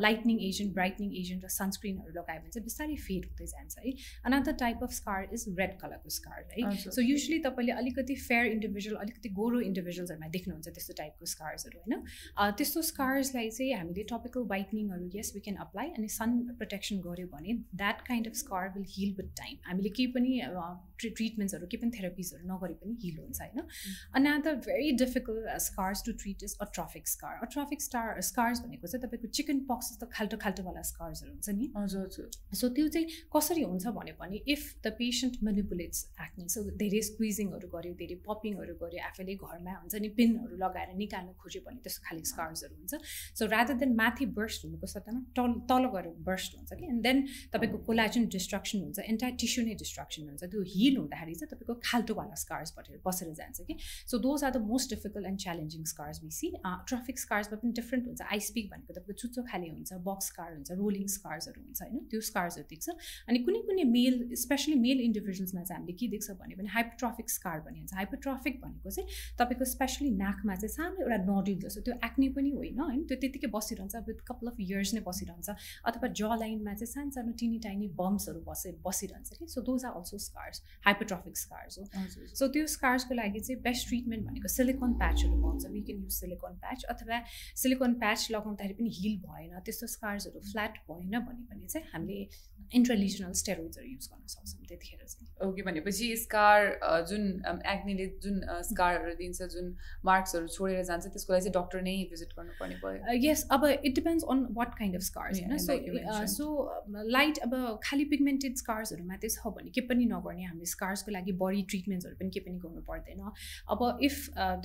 [0.06, 3.94] लाइटनिङ एजेन्ट ब्राइटनिङ एजेन्ट र सनस्क्रिनहरू लगायो भने चाहिँ बिस्तारै फेड हुँदै जान्छ है।
[4.26, 6.62] Another type of scar is red कलरको स्कार है।
[6.98, 12.02] सो युजली तपाईँले अलिकति फेयर इन्डिभिजुअल अलिकति गोरो इन्डिभिजुअल्सहरूमा देख्नुहुन्छ त्यस्तो टाइपको स्कार्सहरू होइन।
[12.38, 17.28] अ, त्यस्तो स्कार्सलाई चाहिँ हामीले टपिकल वाइटनिङहरू यस वी क्यान अप्लाई अनि सन प्रोटेक्सन गऱ्यो
[17.34, 17.54] भने
[17.84, 20.40] that kind of scar will heal with time हामीले केही पनि
[21.00, 23.60] ट्रि ट्रिटमेन्ट्सहरू केही पनि थेरापिजहरू नगरे पनि हिल हुन्छ होइन?
[24.18, 29.32] Another very difficult scars to treat is atrophic scar atrophic star scars भनेको चाहिँ तपाईँको
[29.40, 31.72] चिकन पक्स जस्तो खाल्टो खाल्टोवाला स्कार्सहरू हुन्छ नि?
[31.78, 36.64] हजुर हजुर। सो त्यो चाहिँ कसरी हुन्छ भने पनि if the patient manipulates acne so
[36.84, 41.80] धेरै स्क्विजिङहरू गर्यो धेरै पपिङहरू गर्यो आफैले घरमा हुन्छ नि पिनहरू लगाएर निकाल्नु खोज्यो भने
[41.84, 42.94] त्यस्तो खाले स्कार्सहरू हुन्छ।
[43.40, 46.86] सो रादर देन माथि बर्स्ट हुनुको सट्टामा तल तल गएर बर्स्ट हुन्छ कि?
[46.94, 47.18] एन्ड देन
[47.54, 52.36] तपाईँको कोलाजन डिस्ट्रक्सन हुन्छ एन्टायर टिस्यु नै डिस्ट्रक्सन हुन्छ। त्यो हिल हुँदाखेरि चाहिँ तपाईँको खाल्टोवाला
[52.36, 52.74] स्कार्स
[53.06, 56.52] बसेर जान्छ कि। So those are the most difficult and challenging scars बेसी
[56.88, 61.08] ट्राफिक स्कार्समा पनि डिफ्रेन्ट हुन्छ। आइसपिक भनेको तपाईँको चुच्चो खाले हुन्छ बक्स स्कार हुन्छ रोलिङ
[61.18, 62.00] स्कार्सहरू हुन्छ होइन?
[62.12, 62.90] त्यो स्कार्सहरू देख्छ।
[63.28, 67.60] अनि कुनै कुनै मेल स्पेसली मेल इन्डिभिजुअल्समा चाहिँ हामीले के देख्छ भने पनि हाइपोट्राफिक स्कार
[67.68, 72.50] भनिन्छ हाइपोट्राफिक भनेको चाहिँ तपाईँको स्पेसली नाकमा चाहिँ सानो एउटा नडुल जस्तो त्यो एक्ने पनि
[72.58, 73.04] होइन होइन?
[73.08, 75.50] त्यो त्यतिकै बसिरहन्छ विथ कपाल अफ इयर्स नै बसिरहन्छ।
[75.88, 79.46] अथवा ज लाइनमा चाहिँ सानो सानो टिनी टाइनी बम्सहरू बसे बसिरहन्छ कि?
[79.48, 81.86] So those are also scars hypotrophic scars हो।
[82.36, 86.54] सो त्यो स्कार्सको लागि चाहिँ बेस्ट ट्रिटमेन्ट भनेको सिलिकन प्याचहरू पाउँछ। We can use silicone
[86.62, 87.22] patch अथवा
[87.62, 92.20] सिलिकन प्याच लगाउँदाखेरि पनि हिल भएन त्यस्तो स्कार्सहरू फ्ल्याट भएन भने पनि चाहिँ हामीले
[92.78, 96.60] इन्ट्रलिजनल स्टेरोइड्सहरू युज गर्न सक्छौँ त्यतिखेर चाहिँ। ओके भनेपछि स्कार
[97.10, 97.24] जुन
[97.74, 102.80] एक्नेले जुन स्कारहरू दिन्छ जुन मार्क्सहरू छोडेर जान्छ त्यसको लागि चाहिँ डक्टर नै भिजिट गर्नुपर्ने
[102.84, 105.58] भयो। यस अब it depends on what kind of scars होइन?
[105.58, 105.76] सो.
[106.36, 106.46] सो
[107.12, 111.62] लाइट अब खालि पिगमेन्टेड स्कार्सहरू मात्रै छ भने के पनि नगर्ने हामीले स्कार्सको लागि बडी
[111.72, 113.22] ट्रिटमेन्ट्सहरू पनि के पनि गर्नु पर्दैन।
[113.74, 114.16] अब if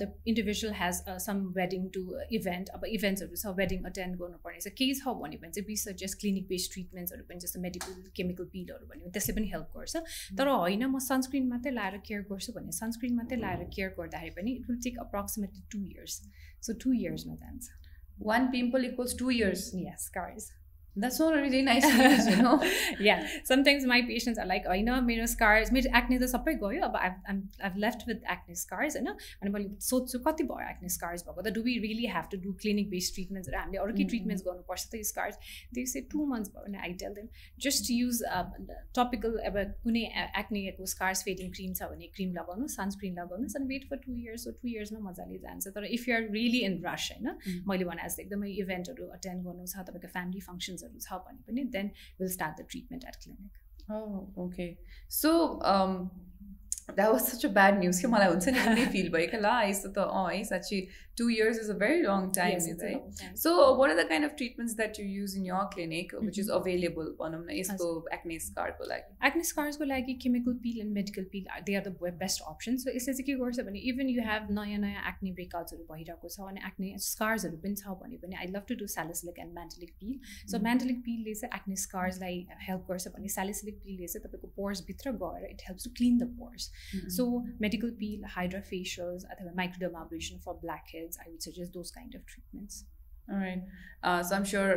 [0.01, 2.03] the individual has some wedding to
[2.39, 6.19] event अब इभेन्ट्सहरू छ वेडिङ अटेन्ड गर्नुपर्ने छ केही छ भने पनि चाहिँ वी सजेस्ट
[6.23, 10.03] क्लिनिक बेस्ड ट्रिटमेन्ट्सहरू पनि जस्तो मेडिकल केमिकल पिलहरू भन्यो भने त्यसले पनि हेल्प गर्छ।
[10.39, 14.57] तर होइन म सनस्क्रिन मात्रै लाएर केयर गर्छु भने सनस्क्रिन मात्रै लाएर केयर गर्दाखेरि पनि
[14.61, 16.19] it will take approximately two years
[16.67, 17.81] so two इयर्समा जान्छ।
[18.31, 20.03] One pimple equals two years Yes,
[20.92, 20.92] scars.
[20.98, 21.84] That's not really nice
[22.28, 22.52] you know
[23.00, 26.96] yeah, sometimes my patients are like, होइन मेरो स्कार्स मेरो एक्ने त सबै गयो अब
[26.96, 29.06] I've I've left with acne scars होइन
[29.42, 32.52] अनि मैले सोध्छु कति भयो एक्ने स्कार्स भएको त do we really have to do
[32.62, 34.08] clinic based ट्रिटमेन्ट्सहरू हामीले अरू के Mm.
[34.08, 35.38] ट्रिटमेन्ट्स गर्नुपर्छ त यो स्कार्स
[35.74, 38.22] त्यो चाहिँ टु मन्थ्स भयो भने I tell them just use
[38.98, 40.04] topical अब कुनै
[40.42, 44.44] एक्नेको स्कार्स फेडिङ क्रिम छ भने क्रिम लगाउनु सनस्क्रिन लगाउनुहोस् अनि wait for two years
[44.44, 48.22] so two इयर्समा मजाले जान्छ तर इफ युआर रियली इन रस होइन मैले भने जस्तो
[48.22, 50.46] एकदमै इभेन्टहरू अटेन्ड गर्नु छ तपाईँको फ्यामिली
[50.83, 51.91] फङ्सन्सहरू छ भने पनि then
[52.21, 54.77] will start the treatment at clinic Oh, okay.
[55.07, 56.09] So, um,
[56.95, 59.69] that was such a bad news कि मलाई हुन्छ नि कुनै फिल भयो क्या ल
[59.69, 60.79] यस्तो त अँ है साँच्ची
[61.17, 64.75] two years is a very long time है so what are the kind of treatments
[64.75, 69.27] that you use in your clinic which is available भनौँ न यस्तो एक्ने स्कारको लागि
[69.27, 73.13] एक्ने स्कार्सको लागि chemical peel and medical peel they are the best option so यसले
[73.13, 76.93] चाहिँ के गर्छ भने इभन यु हेभ नयाँ नयाँ एक्ने ब्रेकआउट्सहरू भइरहेको छ अनि एक्ने
[77.07, 80.19] स्कार्सहरू पनि छ भने पनि I love to do salicylic and mandelic peel
[80.51, 85.47] so mandelic पिलले चाहिँ एक्ने स्कार्सलाई हेल्प गर्छ भने स्यालिसिलिक पिलले चाहिँ तपाईँको पोर्सभित्र गएर
[85.51, 86.69] it helps to clean the pores
[87.17, 87.29] so
[87.61, 90.59] medical peel hydra facials अथवा microdermabrasion for
[91.03, 92.83] blackheads I would suggest those kind of treatments
[93.29, 93.67] right
[94.23, 94.75] so I'm sure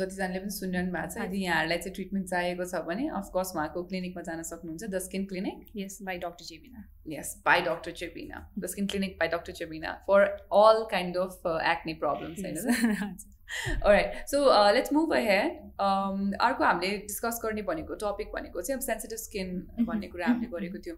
[0.00, 4.28] जतिजनाले पनि सुनिरहनु भएको छ यदि यहाँहरूलाई चाहिँ ट्रिटमेन्ट चाहिएको छ भने अफकोर्स उहाँको क्लिनिकमा
[4.28, 7.92] जान सक्नुहुन्छ the skin clinic yes by doctor Jebina Yes, by Dr.
[7.92, 8.44] Chebina.
[8.56, 9.52] The skin clinic by Dr.
[9.52, 12.38] Chebina for all kind of uh, acne problems.
[12.40, 13.18] होइन
[14.26, 15.56] So uh, let's move ahead.
[15.80, 19.50] Um, अर्को हामीले discuss गर्ने भनेको topic भनेको चाहिँ अब sensitive skin
[19.88, 20.96] भन्ने कुरा हामीले गरेको थियौँ।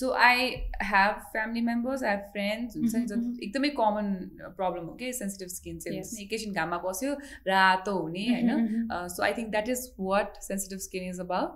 [0.00, 0.46] So I
[0.92, 4.12] have family members I have friends हुन्छ नि Mhm, जति एकदमै कमन
[4.60, 7.14] प्रब्लम हो कि सेन्सिटिभ स्किन चाहिँ एकैछिन घाममा बस्यो
[7.48, 8.88] रातो हुने होइन?
[9.16, 11.50] So I think that is what sensitive skin is about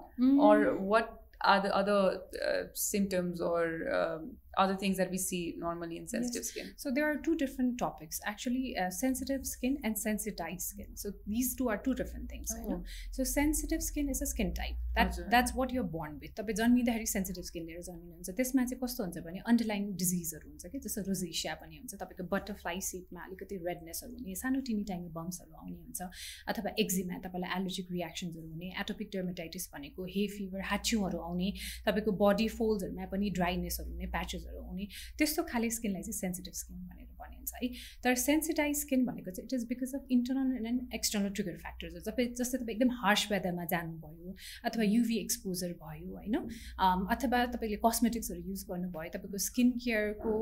[0.48, 0.56] or
[0.94, 1.14] what
[1.46, 1.96] are the other
[2.44, 3.64] uh, symptoms or
[3.96, 4.22] um,
[4.57, 6.49] other things that we see normally in sensitive yes.
[6.49, 6.73] skin?
[6.77, 10.87] So there are two different topics actually uh, sensitive skin and sensitized skin.
[10.95, 12.53] So these two are two different things.
[12.67, 12.83] Oh.
[13.11, 14.75] So sensitive skin is a skin type.
[14.95, 16.35] That, that's what you're born with.
[16.35, 20.79] तपाईँ जन्मिँदाखेरि sensitive skin लिएर जन्मिनुहुन्छ त्यसमा चाहिँ कस्तो हुन्छ भने underline डिजिजहरू हुन्छ कि
[20.85, 25.77] जस्तो रोजेसिया पनि हुन्छ तपाईँको बटरफ्लाई सेपमा अलिकति रेडनेसहरू हुने सानो टिनी टाइनी बम्सहरू आउने
[25.79, 26.01] हुन्छ
[26.51, 31.49] अथवा एक्जिमा तपाईँलाई एलर्जिक रियाक्सन्सहरू हुने एटोपिक डर्मेटाइटिस भनेको हे फिभर हाच्युहरू आउने
[31.87, 34.11] तपाईँको बडी फोल्ड्सहरूमा पनि ड्राइनेसहरू हुने
[34.46, 34.86] प्याचेसहरू हुने।
[35.18, 37.68] त्यस्तो खाले स्किनलाई चाहिँ सेन्सिटिभ स्किन भनेर भनिन्छ है।
[38.04, 42.28] तर सेन्सिटाइज स्किन भनेको चाहिँ it is because of internal and external trigger फ्याक्टर्सहरू तपाईँ
[42.40, 46.36] जस्तै तपाईँ एकदम हार्स वेदरमा जानुभयो अथवा युभी एक्सपोजर भयो होइन?
[47.16, 50.34] अथवा तपाईँले कस्मेटिक्सहरू युज गर्नुभयो तपाईँको स्किन केयरको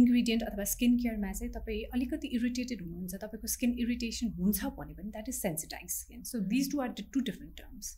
[0.00, 5.10] इन्ग्रिडियन्ट अथवा स्किन केयरमा चाहिँ तपाईँ अलिकति इरिटेटेड हुनुहुन्छ तपाईँको स्किन इरिटेसन हुन्छ भने पनि
[5.10, 6.22] that is sensitize skin.
[6.32, 7.96] So these two are two different terms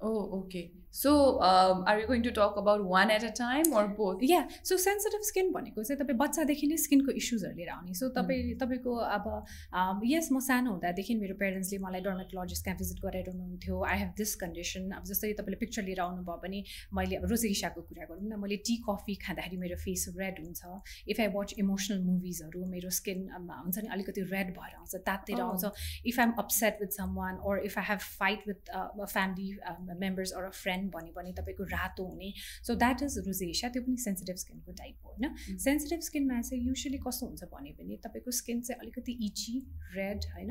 [0.00, 0.70] Oh, okay.
[0.90, 4.22] So, um, are you going to talk about one at a time or both?
[4.22, 4.48] Yeah.
[4.62, 8.94] So, sensitive skin भनेको चाहिँ तपाईँ बच्चादेखि नै स्किनको इस्युजहरू लिएर आउने। So तपाईँ तपाईँको
[9.04, 14.12] अब यस म सानो हुँदादेखि मेरो पेरेन्ट्सले मलाई डर्मेटोलोजिस्ट कहाँ भिजिट गराइरहनु हुन्थ्यो। आई हेभ
[14.16, 16.62] दिस कन्डिसन अब जस्तै तपाईँले पिक्चर लिएर आउनुभयो भने
[16.94, 20.62] मैले अब रोजेसाको कुरा गरौँ न। मैले टी कफी खाँदाखेरि मेरो फेस रेड हुन्छ।
[21.10, 25.64] इफ आई वाच इमोसनल मुभिजहरू मेरो स्किन हुन्छ नि अलिकति रेड भएर आउँछ तातेर आउँछ।
[26.06, 29.48] If I am upset with someone or if I have fight with family
[29.94, 32.32] members or a friend भन्यो भने तपाईँको रातो हुने।
[32.66, 35.58] सो द्याट इज रोजेसिया त्यो पनि सेन्सिटिभ स्किनको टाइप हो होइन?
[35.58, 39.54] सेन्सिटिभ स्किनमा चाहिँ युजली कस्तो हुन्छ भने पनि तपाईँको स्किन चाहिँ अलिकति इची
[39.96, 40.50] रेड होइन?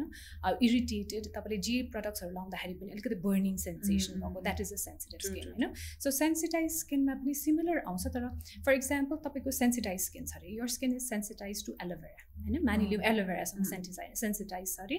[0.63, 5.47] इरिटेटेड तपाईँले जे प्रडक्ट्सहरू लाउँदाखेरि पनि अलिकति बर्निङ सेन्सेसन भएको that is a sensitive skin
[5.51, 5.73] होइन?
[5.99, 8.27] सो सेन्सिटाइज स्किनमा पनि सिमिलर आउँछ तर
[8.65, 12.63] फर इक्जाम्पल तपाईँको सेन्सिटाइज स्किन छ अरे your skin is sensitize to aloe vera होइन?
[12.65, 14.97] मानिलियो एलोभेरासँग सेन्सिटाइज सेन्सिटाइज छ अरे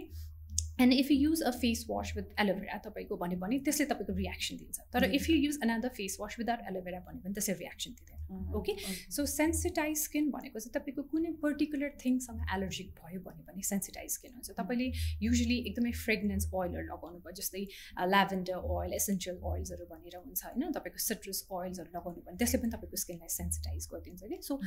[0.81, 4.57] and if you use a face wash with aloe vera तपाईँको भन्यो भने त्यसले तपाईँको रियाक्सन
[4.57, 8.18] दिन्छ। तर if you use another face wash without aloe vera भन्यो भने त्यसले रियाक्सन दिँदैन।
[8.59, 8.75] ओके।
[9.17, 14.33] सो सेन्सिटाइज स्किन भनेको चाहिँ तपाईँको कुनै पर्टिकुलर थिङसँग एलर्जिक भयो भने पनि सेन्सिटाइज स्किन
[14.35, 14.89] हुन्छ। तपाईँले
[15.23, 17.65] युजली एकदमै फ्रेग्नेन्स ओइलहरू लगाउनु भयो जस्तै
[18.15, 20.73] ल्याभेन्डर ओइल एसेन्सियल ओइल्सहरू भनेर हुन्छ होइन?
[20.79, 24.61] तपाईँको सिट्रस ओइल्सहरू लगाउनु भयो त्यसले पनि तपाईँको स्किनलाई सेन्सिटाइज गरिदिन्छ कि so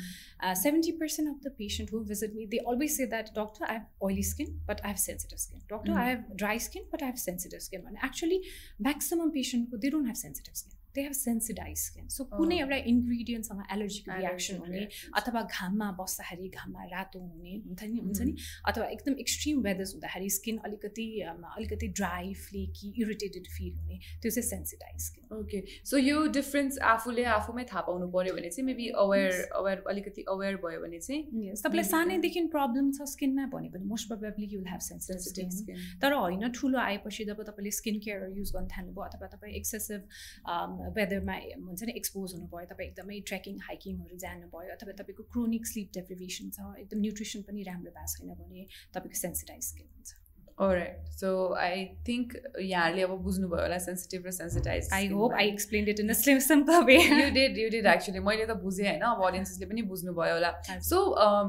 [0.66, 4.10] seventy percent of the patient who visit me they always say that doctor I have
[4.10, 7.20] oily skin but I have sensitive skin doctor I have dry skin, but I have
[7.22, 7.84] sensitive skin.
[7.88, 8.38] And actually,
[8.80, 10.81] maximum patient, they don't have sensitive skin.
[10.96, 14.82] They have sensitize skin so कुनै एउटा इन्ग्रिडियन्टसँग allergic reaction हुने
[15.18, 18.34] अथवा घाममा बस्दाखेरि घाममा रातो हुने हुन्छ नि हुन्छ नि?
[18.68, 21.06] अथवा एकदम एक्सट्रिम वेदर्स हुँदाखेरि स्किन अलिकति
[21.52, 27.24] अलिकति ड्राई फ्लेकी इरिटेटेड फिल हुने त्यो चाहिँ सेन्सिटाइज स्किन ओके सो यो डिफ्रेन्स आफूले
[27.36, 31.90] आफूमै थाहा पाउनु पऱ्यो भने चाहिँ मेबी अवेर अवेर अलिकति अवेर भयो भने चाहिँ तपाईँलाई
[31.92, 36.80] सानैदेखि प्रब्लम छ स्किनमा भन्यो भने most probably you'll have sensitive skin तर होइन ठुलो
[36.82, 42.34] आएपछि जब तपाईँले स्किन केयर युज गर्न थाल्नुभयो अथवा तपाईँ एक्सेसिभ वेदरमा हुन्छ नि एक्सपोज
[42.38, 47.70] हुनुभयो तपाईँ एकदमै ट्रेकिङ हाइकिङहरू जानुभयो अथवा तपाईँको क्रोनिक स्लिप डेप्रिभेसन छ एकदम न्युट्रिसन पनि
[47.70, 50.21] राम्रो भएको छैन भने तपाईँको सेन्सिटाइज स्किन हुन्छ।
[50.62, 55.88] Alright, so I think यहाँहरूले अब बुझ्नुभयो होला सेन्सिटिभ र sensitize I hope I explain
[55.90, 59.02] it in a slim simple way you did you did actually मैले त बुझेँ होइन
[59.04, 61.00] अब अडियन्सेसले पनि बुझ्नुभयो होला सो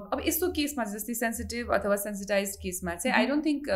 [0.08, 3.70] अब यस्तो केसमा चाहिँ जस्तै सेन्सिटिभ अथवा सेन्सिटाइज केसमा चाहिँ I don't think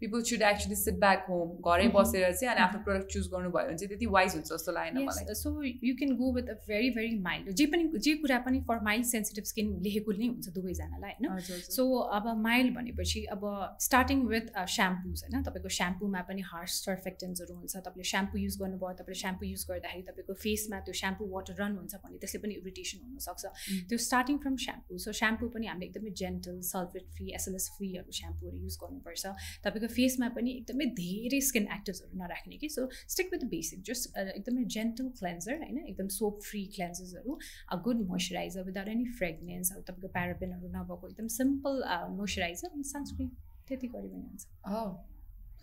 [0.00, 3.76] people should actually sit back home घरै बसेर चाहिँ अनि आफ्नो प्रडक्ट चुज गर्नुभयो भने
[3.76, 7.18] चाहिँ त्यति वाइज हुन्छ जस्तो लागेन मलाई so you can go with a very very
[7.22, 11.60] mild जे पनि जे कुरा पनि फर माइल्ड सेन्सिटिभ स्किन लेखेको नै हुन्छ दुवैजनालाई होइन
[11.70, 13.50] सो अब माइल्ड भनेपछि अब
[13.82, 15.42] स्टार्टिङ विथ स्याम्पुज होइन?
[15.46, 20.34] तपाईँको स्याम्पूमा पनि हार्स सर्फेक्टेन्सहरू हुन्छ तपाईँले स्याम्पू युज गर्नुभयो तपाईँले स्याम्पू युज गर्दाखेरि तपाईँको
[20.44, 23.44] फेसमा त्यो स्याम्पू वाटर रन हुन्छ भने त्यसले पनि इरिटेसन हुनसक्छ।
[23.90, 28.56] त्यो starting from shampoo so shampoo पनि हामीले एकदमै जेन्टल सल्फेट फ्री एसएलएस फ्रीहरू स्याम्पूहरू
[28.64, 29.24] युज गर्नुपर्छ।
[29.64, 32.68] तपाईँको फेसमा पनि एकदमै धेरै स्किन एक्टिभ्सहरू नराख्ने कि?
[32.76, 35.78] So stick with basic just एकदमै जेन्टल क्लेन्जर होइन?
[35.86, 37.38] एकदम soap free क्लेन्जेसहरू
[37.70, 41.82] a good moisturiser without any fragrance तपाईँको प्याराबिनहरू नभएको एकदम सिम्पल
[42.20, 43.30] मोइस्चराइजर अनि सनस्क्रिन
[43.68, 44.42] त्यति गऱ्यो भने हुन्छ।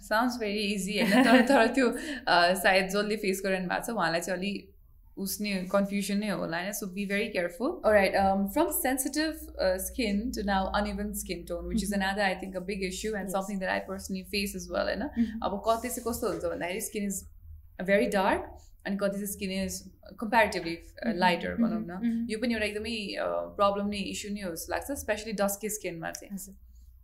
[0.03, 1.87] साउन्ड्स भेरी इजी होइन तर तर त्यो
[2.59, 4.69] सायद जसले फेस गरिरहनु भएको छ उहाँलाई चाहिँ अलिक
[5.17, 8.13] उसने कन्फ्युजन नै होला होइन so be very careful right
[8.53, 9.33] from sensitive
[9.85, 13.29] skin to now uneven skin tone which is another I think a big issue and
[13.35, 15.03] something that I personally face is well होइन।
[15.43, 17.21] अब कति चाहिँ कस्तो हुन्छ भन्दाखेरि स्किन इज
[17.91, 18.49] भेरी डार्क
[18.85, 19.79] अनि कति चाहिँ स्किन इज
[20.19, 20.75] कम्पेरिटिभली
[21.19, 22.97] लाइटर भनौँ न। यो पनि एउटा एकदमै
[23.61, 26.55] प्रब्लम नै इस्यु नै हो जस्तो लाग्छ स्पेसली डस्की स्किनमा चाहिँ।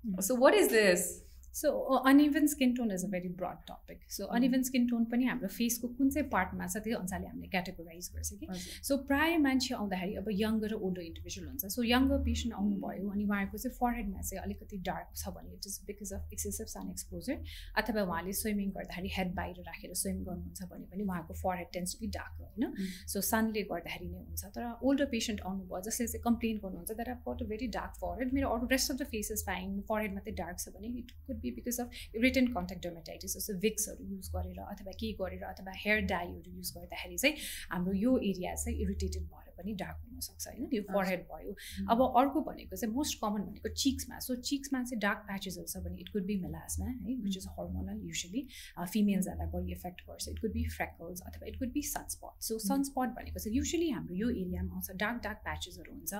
[0.05, 1.05] So what is this
[1.53, 1.69] so
[2.09, 5.87] uneven skin tone is a very broad topic so uneven skin tone पनि हाम्रो फेसको
[5.97, 8.47] कुन चाहिँ पार्टमा छ त्यो अनुसारले हामीले क्याटेगोराइज गर्छ कि?
[8.87, 13.23] सो प्रायः मान्छे आउँदाखेरि अब यङ्गर र ओल्डर इन्डिभिजुअल हुन्छ। सो यङ्गर पेसेन्ट आउनुभयो अनि
[13.23, 17.37] उहाँहरूको चाहिँ फरहेडमा चाहिँ अलिकति डार्क छ भने it is because of excessive sun exposure
[17.83, 22.05] अथवा उहाँले स्विमिङ गर्दाखेरि हेड बाहिर राखेर स्विम गर्नुहुन्छ भने पनि उहाँको forehead tends to
[22.05, 22.87] be dark होइन?
[23.13, 27.19] सो सनले गर्दाखेरि नै हुन्छ। तर ओल्डर पेसेन्ट आउनुभयो जसले चाहिँ कम्प्लेन गर्नुहुन्छ that are
[27.27, 30.57] got a very dark forehead मेरो अरू rest of the face is fine forehead मात्रै डार्क
[30.59, 31.89] छ भने it could be because of
[32.27, 37.17] irritant contact dermatitis जस्तो विक्सहरू युज गरेर अथवा के गरेर अथवा हेयर डाईहरू युज गर्दाखेरि
[37.17, 37.35] चाहिँ
[37.71, 40.65] हाम्रो यो एरिया चाहिँ इरिटेटेड भएर पनि डार्क हुनसक्छ होइन?
[40.69, 41.53] त्यो फरहेड भयो।
[41.91, 46.01] अब अर्को भनेको चाहिँ मोस्ट कमन भनेको चिक्समा सो चिक्समा चाहिँ डार्क प्याचेसहरू छ भने
[46.01, 48.41] इट कुड बी मेलासमा है विच इज हर्मोनल युजली
[48.77, 53.15] फिमेल्सहरूलाई बढी इफेक्ट गर्छ। इट कुड बी फ्रेकल्स अथवा it could be sunspot so sunspot
[53.17, 56.13] भनेको चाहिँ युजली हाम्रो यो एरियामा आउँछ डार्क डार्क प्याचेसहरू हुन्छ।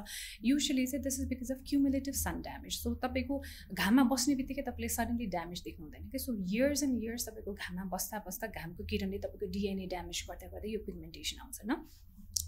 [0.45, 3.41] युजली चाहिँ this is because of cumulative sun damage so तपाईँको
[3.75, 7.83] घाममा बस्ने बित्तिकै तपाईँले सडनली ड्यामेज देख्नु हुँदैन कि सो इयर्स एन्ड इयर्स तपाईँको घाममा
[7.93, 11.75] बस्दा बस्दा घामको किरणले तपाईँको डिएनए ड्यामेज गर्दा गर्दै यो पिगमेन्टेसन आउँछ होइन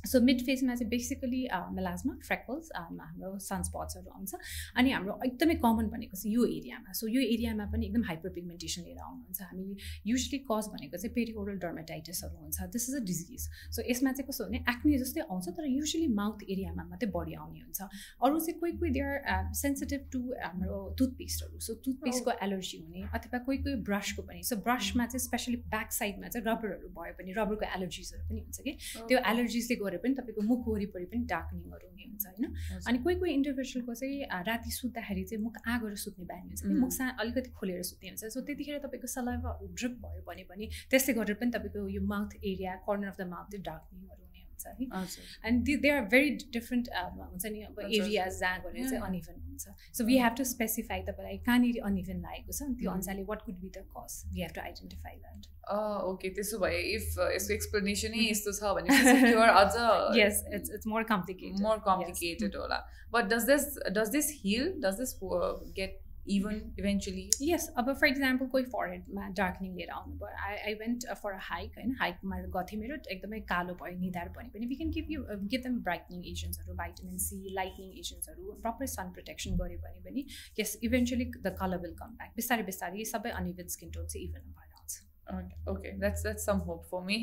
[0.06, 1.42] सो मिड फेजमा चाहिँ बेसिकली
[1.76, 4.34] मेलाजमा फ्रेकल्स हाम्रो सनस्पट्सहरू आउँछ।
[4.78, 8.82] अनि हाम्रो एकदमै कमन भनेको चाहिँ यो एरियामा। सो यो एरियामा पनि एकदम हाइपर पिगमेन्टेसन
[8.84, 9.76] लिएर आउनुहुन्छ। हामी
[10.08, 14.46] युजली कज भनेको चाहिँ पेरिओरल डर्माटाइटिसहरू हुन्छ। This is a disease so यसमा चाहिँ कस्तो
[14.46, 17.82] भने एक्ने जस्तै आउँछ तर युजली माउथ एरियामा मात्रै बढी आउने हुन्छ।
[18.24, 23.38] अरू चाहिँ कोही कोही दे आर सेन्सिटिभ टु हाम्रो टुथपेस्टहरू सो टुथपेस्टको एलर्जी हुने अथवा
[23.46, 27.66] कोही कोही ब्रसको पनि। सो ब्रसमा चाहिँ स्पेसली ब्याक साइडमा चाहिँ रबरहरू भयो भने रबरको
[27.76, 28.72] एलर्जिजहरू पनि हुन्छ कि।
[29.10, 32.46] त्यो एलर्जिसले गरेर पनि तपाईँको मुख वरिपरि पनि डार्कनिङहरू हुने हुन्छ होइन?
[32.88, 37.10] अनि कोही कोही इन्डिभिजुअलको चाहिँ राति सुत्दाखेरि चाहिँ मुख आगोर सुत्ने बानी हुन्छ। मुख सा
[37.20, 41.52] अलिकति खोलेर सुत्ने हुन्छ। सो त्यतिखेर तपाईँको सलाइभाहरू ड्रिप भयो भने पनि त्यसले गरेर पनि
[41.58, 44.24] तपाईँको यो mouth area corner of the mouth डार्कनिङहरू
[44.68, 49.42] हुन्छ है and they are very different हुन्छ नि अब एरियाज जहाँ गएर चाहिँ अनइभन
[49.46, 49.64] हुन्छ।
[49.98, 53.72] So we have to specify तपाईँलाई कहाँनिर अनइभन लागेको छ त्यो अनुसारले what could be
[53.78, 55.48] the cause we have to identify that
[56.10, 58.90] okay त्यसो भए इफ यसको एक्सप्लेनेसनै यस्तो छ भने
[59.64, 62.80] अझ yes it's it's more complicated more complicated होला।
[63.14, 63.66] But does this
[63.98, 65.18] does this heal does this
[65.80, 71.06] get even eventually yes अब फर इक्जाम्पल कोही फरेनमा डार्कनिङ लिएर आउनुभयो I I went
[71.22, 71.96] for a hike होइन?
[72.02, 75.80] हाइकमा गर्थेँ मेरो एकदमै कालो भयो निधार भने पनि। We can give you give them
[75.90, 80.26] brightening एजेन्ट्सहरू vitamin C lightening एजेन्ट्सहरू प्रपर सन प्रोटेक्सन गऱ्यो भने पनि
[80.60, 84.44] yes eventually the colour will come back बिस्तारै बिस्तारै सबै अनइभन स्किन टोन चाहिँ इभन
[84.50, 84.69] आउँछ
[85.70, 87.18] okay that's that's some hope for me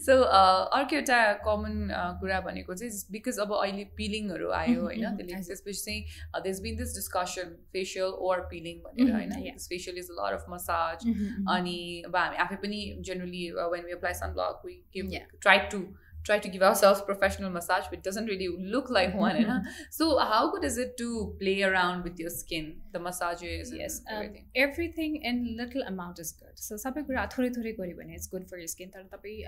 [0.00, 1.88] so अर्को एउटा कमन
[2.20, 6.94] कुरा भनेको चाहिँ बिकज अब अहिले पिलिङहरू आयो होइन त्यसले त्यसपछि चाहिँ there's been this
[6.94, 11.08] discussion facial or peeling भनेर होइन facial is a lot of massage
[11.48, 15.84] अनि अब हामी आफै पनि generally when we apply sun block we try to
[16.24, 19.40] try to give ourselves professional massage, but it doesn't really look like one.
[19.40, 19.60] You know?
[19.90, 24.44] So how good is it to play around with your skin, the massages yes, everything?
[24.44, 26.56] Um, everything in little amount is good.
[26.66, 29.38] So सबै कुरा थोरै थोरै गऱ्यो भने it's good for your skin तर तपाईँ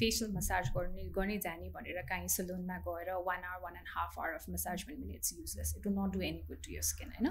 [0.00, 4.34] facial massage गर्ने गर्ने जाने भनेर काहीँ सलुनमा गएर one hour one and half hour
[4.40, 7.12] of massage भन्यो भने it's useless it will not do any good to your skin
[7.18, 7.28] होइन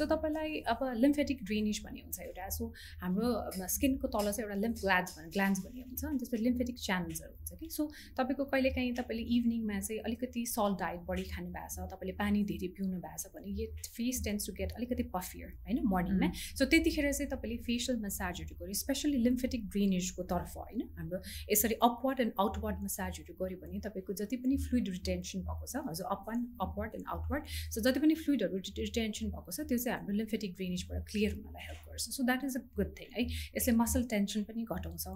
[0.00, 3.32] सो तपाईँलाई अब लिम्फेटिक ड्रेनेज भन्ने हुन्छ एउटा सो हाम्रो
[3.76, 7.60] स्किनको तल चाहिँ एउटा लिम्फ ग्ल्यान्स भन्ने ग्ल्यान्स भन्ने हुन्छ अनि त्यसपछि लिम्फेटिक च्यानल्सहरू हुन्छ
[7.60, 7.88] कि सो
[8.20, 12.42] तपाईँको तपाईँको कहिलेकाहीँ तपाईँले इभिनिङमा चाहिँ अलिकति सल्ट डाइट बढी खानु भएको छ तपाईँले पानी
[12.46, 16.64] धेरै पिउनु भएको छ भने यो फेस टेन्स टु गेट अलिकति पफियर होइन मर्निङमा सो
[16.70, 20.82] त्यतिखेर चाहिँ तपाईँले फेसियल मसाजहरू गऱ्यो स्पेसली लिम्फेटिक ड्रेनेजको तर्फ होइन?
[20.98, 21.18] हाम्रो
[21.52, 26.06] यसरी अपवर्ड एन्ड आउटवर्ड मसाजहरू गऱ्यो भने तपाईँको जति पनि फ्लुइड रिटेन्सन भएको छ हजुर
[26.06, 26.30] up
[26.62, 27.42] upward and outward
[27.74, 31.82] so जति पनि फ्लुइडहरू रिटेन्सन भएको छ त्यो चाहिँ हाम्रो लिम्फेटिक ड्रेनेजबाट क्लियर हुनलाई हेल्प
[31.90, 33.26] गर्छ। So that is a good thing है?
[33.56, 35.06] यसले मसल टेन्सन पनि घटाउँछ।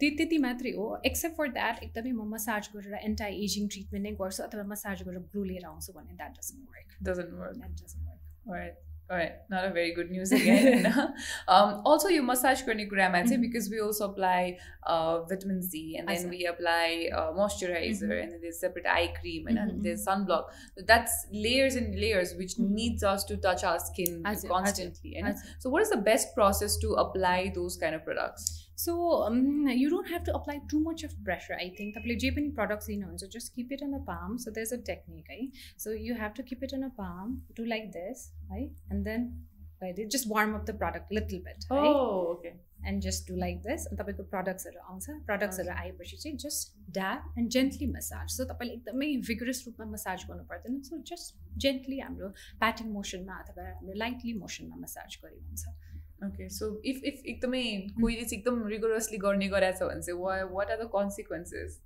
[0.00, 4.42] त्यति मात्रै हो एक्सेप्ट फर द्याट एकदमै म मसाज गरेर एन्टाई एजिङ ट्रिटमेन्ट नै गर्छु
[4.44, 8.86] अथवा मसाज गरेर ग्लो लिएर आउँछु भने that doesn't work doesn't work that doesn't work
[9.10, 10.86] Alright, not a very good news again.
[11.48, 16.08] um, also, you massage करने कुरामा चाहिँ because we also apply uh, vitamin Z and
[16.08, 20.54] then we apply uh, moisturizer and then there's separate eye cream and then there's sunblock.
[20.78, 25.16] So that's layers and layers which needs us to touch our skin constantly.
[25.16, 28.63] And so, what is the best process to apply those kind of products?
[28.74, 31.54] So um, you don't have to apply too much of pressure.
[31.54, 34.38] I think तपाईँले जे पनि products लिनुहुन्छ just keep it on the palm.
[34.38, 35.62] So there's a technique, right?
[35.76, 38.70] So you have to keep it on a palm, do like this, right?
[38.90, 39.30] And then
[39.82, 41.94] right, just warm up the product little bit, right?
[41.94, 42.54] Oh, okay.
[42.84, 43.86] And just do like this.
[43.90, 48.32] And तपाईँको productsहरू आउँछ productsहरू आएपछि चाहिँ just dab and gently massage.
[48.38, 50.82] So तपाईँले एकदमै vigorous रूपमा massage गर्नु पर्दैन.
[50.88, 52.32] So just gently हाम्रो
[52.64, 55.76] patting motionमा अथवा हाम्रो lightly motionमा massage गऱ्यो हुन्छ
[56.23, 57.63] ओके सो इफ इफ एकदमै
[58.01, 61.81] कोहीले चाहिँ एकदम रिगुलसली गर्ने गरेछ भने चाहिँ what are the consequences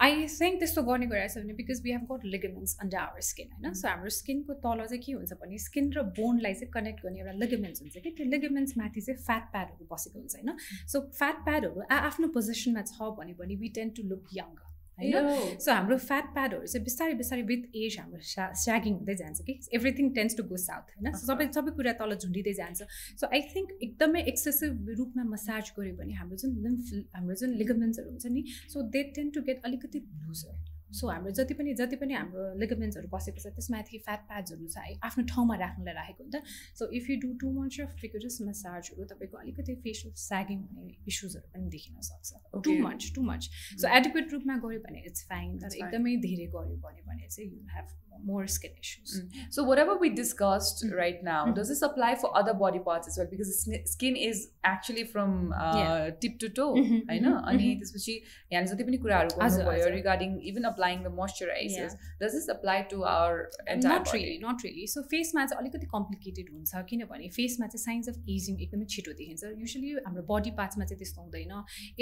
[0.00, 3.72] I think त्यस्तो गर्ने गरेछ भने because we have got ligaments under our skin होइन?
[3.72, 7.32] सो हाम्रो स्किनको तल चाहिँ के हुन्छ भने स्किन र बोनलाई चाहिँ कनेक्ट गर्ने एउटा
[7.44, 8.10] लिगमेन्ट्स हुन्छ कि?
[8.10, 10.56] त्यो लिगमेन्ट्स माथि चाहिँ फ्याट प्याडहरू बसेको हुन्छ होइन?
[10.92, 14.71] सो फ्याट प्याडहरू आफ्नो पोजिसनमा छ भने पनि we tend to look younger
[15.02, 15.58] होइन?
[15.58, 19.58] सो हाम्रो फ्याट प्याडहरू चाहिँ बिस्तारै बिस्तारै विथ एज हाम्रो स्या स्यागिङ हुँदै जान्छ कि?
[19.78, 21.12] Everything tends to go south होइन?
[21.26, 22.80] सबै सबै कुरा तल झुन्डिँदै जान्छ।
[23.20, 28.08] सो आई थिङ्क एकदमै एक्सेसिभ रूपमा मसाज गऱ्यो भने हाम्रो जुन लिम्फ हाम्रो जुन लिगमेन्ट्सहरू
[28.10, 32.14] हुन्छ नि so they tend to get अलिकति लुजर सो हाम्रो जति पनि जति पनि
[32.14, 36.36] हाम्रो लिगमेन्ट्सहरू बसेको छ त्यसमाथि फ्याट प्याड्सहरू छ है आफ्नो ठाउँमा राख्नुलाई राखेको हुन्छ।
[36.78, 41.48] So if you do too much of vigorous मसाजहरू तपाईँको अलिकति फेसियल स्यागिङ हुने इस्युजहरू
[41.54, 43.50] पनि देखिन सक्छ। Too much too much
[43.80, 47.98] so adequate रूपमा गऱ्यो भने इट्स फाइन तर एकदमै धेरै गऱ्यो भने चाहिँ you have
[48.25, 49.21] more skin issues.
[49.21, 49.51] Mm.
[49.51, 50.93] So whatever we discussed mm.
[50.95, 51.55] right now, mm.
[51.55, 53.27] does this apply for other body parts as well?
[53.29, 56.09] Because skin is actually from uh, yeah.
[56.19, 56.75] tip to toe,
[57.09, 57.35] I know.
[57.51, 58.13] अनि त्यसपछि
[58.53, 61.93] यहाँ जति पनि कुराहरू गर्नुभयो regarding even applying the moisturizers.
[61.93, 62.09] Yeah.
[62.23, 64.87] Does this apply to our entire not really, not really.
[64.87, 69.53] So फेसमा चाहिँ अलिकति कम्प्लिकेटेड हुन्छ किनभने फेसमा चाहिँ साइन्स अफ एजिङ एकदमै छिटो देखिन्छ
[69.63, 71.53] युजली हाम्रो बडी पार्ट्समा चाहिँ त्यस्तो हुँदैन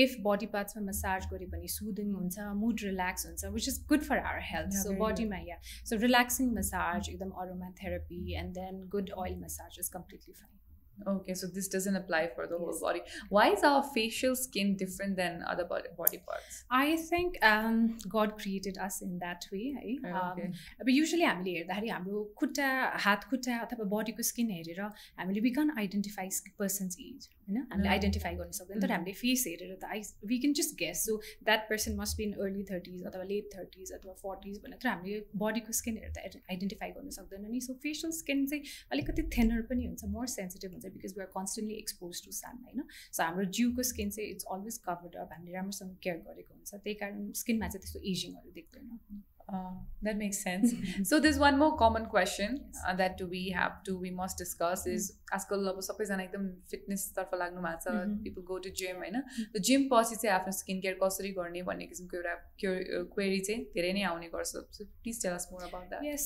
[0.06, 4.26] इफ बडी पार्ट्समा मसाज गऱ्यो भने सुदिङ हुन्छ मुड रिल्याक्स हुन्छ which is good for
[4.32, 9.78] our health so बडीमा या so relaxing massage, ekdam aromatherapy, and then good oil massage
[9.78, 10.56] is completely fine.
[11.08, 12.62] Okay, so this doesn't apply for the yes.
[12.62, 13.02] whole body.
[13.30, 15.90] Why is our facial skin different than other body
[16.26, 16.64] parts?
[16.72, 19.74] I think um, God created us in that way.
[19.76, 20.52] है
[20.82, 22.70] अब usually हामीले हेर्दाखेरि हाम्रो खुट्टा
[23.06, 24.82] हात खुट्टा अथवा बडीको स्किन हेरेर
[25.20, 26.30] हामीले we can identify
[26.60, 27.67] persons age होइन?
[27.71, 31.17] हामीले आइडेन्टिफाई गर्न सक्दैन तर हामीले फेस हेरेर त I we can just guess so
[31.45, 35.21] that person must be in early thirties अथवा लेट थर्टिज अथवा फोर्टिज भनेर तर हामीले
[35.45, 39.87] बडीको स्किन हेरेर त आइडेन्टिफाई गर्न सक्दैन नि। सो फेसियल स्किन चाहिँ अलिकति थेनर पनि
[39.87, 42.87] हुन्छ मोर सेन्सिटिभ हुन्छ because we are constantly expose to sun होइन?
[43.13, 46.95] सो हाम्रो जिउको स्किन चाहिँ इट्स अलवेज कभर्ड अप हामीले राम्रोसँग केयर गरेको हुन्छ। त्यही
[47.03, 49.71] कारण स्किनमा चाहिँ त्यस्तो एजिङहरू देख्दैन। Uh,
[50.07, 50.73] that makes sense.
[51.09, 52.53] so there's one more common question
[52.87, 57.61] uh, that we have to we must discuss is आजकल अब सबैजना एकदम फिटनेसतर्फ लाग्नु
[57.63, 59.19] भएको छ। पिपल गो टु जिम होइन?
[59.55, 62.35] त जिम पछि चाहिँ आफ्नो स्किन केयर कसरी गर्ने भन्ने किसिमको एउटा
[63.15, 66.25] क्वेरी चाहिँ धेरै नै आउने गर्छ। So please tell us more about that yes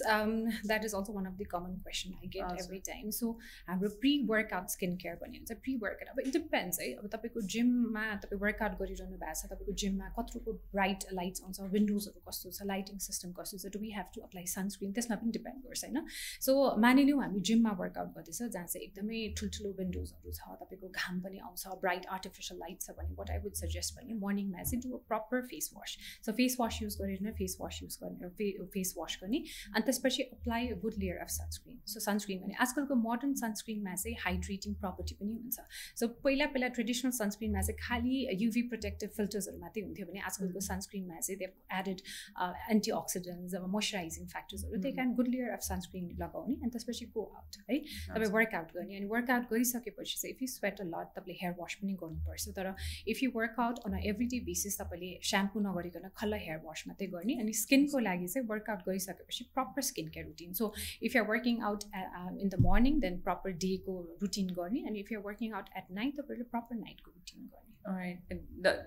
[0.68, 3.32] that is also one of the common question I get every time so
[3.68, 6.92] हाम्रो प्रि वर्कआउट स्किन केयर भन्ने हुन्छ। प्रि वर्कआउट अब इट डिपेन्ड्स है?
[6.94, 12.20] अब तपाईँको जिममा तपाईँ वर्कआउट गरिरहनु भएको छ तपाईँको जिममा कत्रोको ब्राइट लाइट्स आउँछ विन्डोजहरू
[12.30, 15.58] कस्तो छ लाइटिङ सिस्टम कस्तो छ do we have to apply sunscreen त्यसमा पनि डिपेन्ड
[15.66, 16.06] गर्छ होइन?
[16.40, 16.52] सो
[16.84, 21.66] मानिलिउँ हामी जिममा वर्कआउट गर्दैछ जहाँ चाहिँ एकदमै ठुल्ठुलो विन्डोजहरू छ तपाईँको घाम पनि आउँछ
[21.84, 25.46] ब्राइट आर्टिफिसियल लाइट छ भने वाट आई वुड सजेस्ट भने मर्निङमा चाहिँ do a proper
[25.52, 25.96] face wash
[26.26, 29.42] so face wash use गरेर नै फेस वास युज गर्ने फे फेस वास गर्ने।
[29.74, 34.74] अनि त्यसपछि apply good layer of sunscreen so sunscreen भने आजकलको मोडर्न सनस्क्रिनमा चाहिँ हाइड्रेटिङ
[34.84, 35.60] प्रपर्टी पनि हुन्छ।
[36.00, 41.20] सो पहिला पहिला ट्रेडिसनल सनस्क्रिनमा चाहिँ खालि युभी प्रोटेक्टिभ फिल्टर्सहरू मात्रै हुन्थ्यो भने आजकलको सनस्क्रिनमा
[41.20, 41.48] चाहिँ दे
[41.78, 42.00] एडेड
[43.04, 47.58] एन्टिअक्सिडेन्ट्स अब मोइस्चराइजिङ फ्याक्टर्सहरू त्यही कारण गुड लेयर अफ सनस्क्रिन लगाउने अनि त्यसपछि गो आउट
[47.70, 47.78] है
[48.08, 51.76] तपाईँ वर्कआउट गर्ने अनि वर्कआउट गरिसकेपछि चाहिँ if you sweat a lot तपाईँले हेयर वास
[51.82, 52.70] पनि गर्नुपर्छ तर
[53.14, 57.10] if you work out on a every day basis तपाईँले स्याम्पू नगरिकन खल्ल हेयर वास मात्रै
[57.16, 61.60] गर्ने अनि स्किनको लागि चाहिँ वर्कआउट गरिसकेपछि proper skin care routine so if you're working
[61.72, 65.94] out in the morning then proper डेको रुटिन गर्ने अनि if you're working out at
[66.00, 68.18] night तपाईँले प्रपर नाइटको रुटिन गर्ने All right.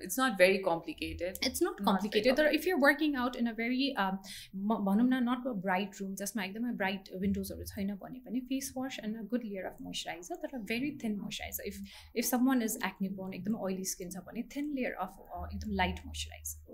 [0.01, 1.38] It's not very complicated.
[1.41, 2.36] It's not complicated.
[2.36, 3.93] Not if you're working out in a very
[4.88, 8.97] भनौँ न not a bright room जसमा एकदमै ब्राइट विन्डोजहरू छैन भने पनि face wash
[9.03, 11.76] and a good layer of moisturiser तर very thin moisturiser if
[12.16, 15.22] if someone is acne prone एकदमै oily skin छ भने थिन लेयर अफ
[15.53, 16.66] एकदम light moisturiser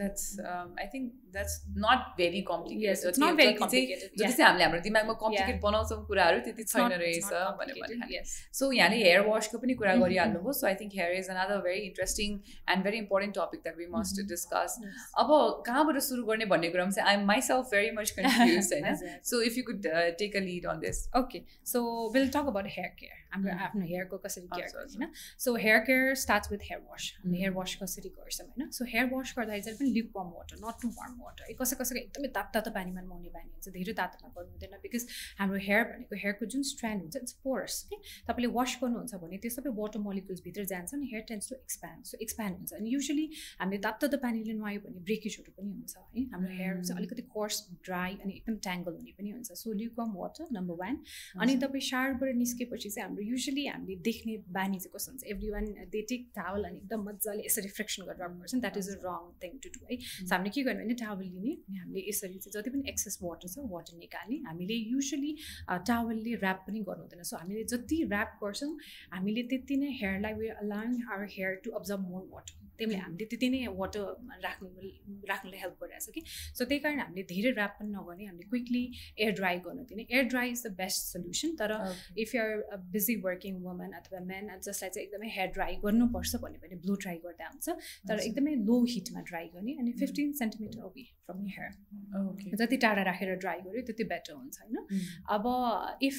[0.00, 6.40] that's I think that's not very very जति चाहिँ हामीले हाम्रो दिमागमा कम्प्लिकेट बनाउँछौँ कुराहरू
[6.48, 8.22] त्यति छैन रहेछ भनेर
[8.60, 12.42] सो यहाँले हेयर वासको पनि कुरा गरिहाल्नुभयो। So I think hair is another very interesting
[12.68, 14.28] and very important topic that we must mm-hmm.
[14.28, 14.78] discuss.
[15.18, 19.18] अब कहाँबाट सुरु गर्ने भन्ने कुरामा चाहिँ I myself very much confuse होइन?
[19.24, 19.90] So if you could
[20.22, 21.42] take a lead on this okay
[21.72, 21.82] so
[22.14, 25.12] will talk about hair care हाम्रो आफ्नो हेयरको कसरी केयर गर्ने होइन?
[25.44, 28.70] So hair care starts with hair wash हामीले हेयर वास कसरी गर्छौँ होइन?
[28.78, 32.32] सो हेयर वास गर्दाखेरि चाहिँ पनि lukewarm water not too warm water कसै कसैको एकदमै
[32.36, 35.06] तातो तातो पानीमा नुहाउने बानी हुन्छ धेरै तातोमा गर्नु हुँदैन बिकज
[35.38, 39.54] हाम्रो हेयर भनेको हेयरको जुन स्ट्रान्ड हुन्छ इट्स पोरस कि तपाईँले वास गर्नुहुन्छ भने त्यो
[39.56, 43.26] सबै वाटर मोलिकुल्सभित्र जान्छ नि hair tends to expand so expand हुन्छ। अनि युजली
[43.62, 47.56] हामीले तातो तातो पानीले नुहायो भने ब्रेकेजहरू पनि हुन्छ है। हाम्रो हेयर चाहिँ अलिकति कोर्स
[47.84, 50.94] ड्राई अनि एकदम ट्याङ्गल हुने पनि हुन्छ। So lukewarm water number one
[51.42, 55.24] अनि तपाईँ सारबाट निस्केपछि चाहिँ हाम्रो युजली हामीले देख्ने बानी चाहिँ कस्तो हुन्छ?
[55.32, 58.96] Every one they take towel अनि एकदम मजाले यसरी फ्रेक्सन गरेर राख्नुपर्छ that is a
[59.06, 62.38] wrong thing to do है। सो हामीले के गर्ने भने टावल लिने अनि हामीले यसरी
[62.38, 65.32] चाहिँ जति पनि एक्सेस वाटर छ वाटर निकाल्ने। हामीले युजली
[65.90, 68.72] टावलले ऱ्याप पनि गर्नु हुँदैन। सो हामीले जति ऱ्याप गर्छौँ
[69.12, 73.48] हामीले त्यति नै हेयरलाई we allowing our hair to absorb more water त्यही हामीले त्यति
[73.48, 74.04] नै वाटर
[74.44, 74.68] राख्नु
[75.30, 76.22] राख्नुलाई हेल्प गरिरहेको छ कि।
[76.58, 78.84] सो त्यही कारण हामीले धेरै ऱ्याप पनि नगर्ने हामीले क्विकली
[79.18, 81.76] एयर ड्राई गर्नु दिने। Air dry is the best solution तर
[82.24, 86.80] if you're busy working woman अथवा मेन जसलाई चाहिँ एकदमै हेयर ड्राई गर्नुपर्छ भन्यो भने
[86.86, 87.76] ब्लु ड्राई गर्दा हुन्छ
[88.08, 93.34] तर एकदमै लो हिटमा ड्राई गर्ने अनि fifteen centimetre away from hair जति टाढा राखेर
[93.44, 94.76] ड्राई गर्यो त्यति बेटर हुन्छ होइन?
[95.36, 95.44] अब
[96.02, 96.16] if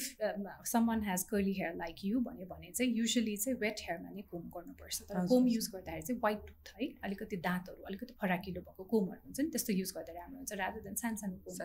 [0.88, 4.48] someone has curly hair like you भन्यो भने चाहिँ युजली चाहिँ वेट हेयरमा नै कोम
[4.56, 6.88] गर्नुपर्छ। तर कोम युज गर्दाखेरि चाहिँ वाइट टुथ है?
[7.04, 10.94] अलिकति दाँतहरू अलिकति फराकिलो भएको कोमहरू हुन्छ नि त्यस्तो युज गर्दा राम्रो हुन्छ रादर देन
[11.02, 11.56] सानो सानो कोम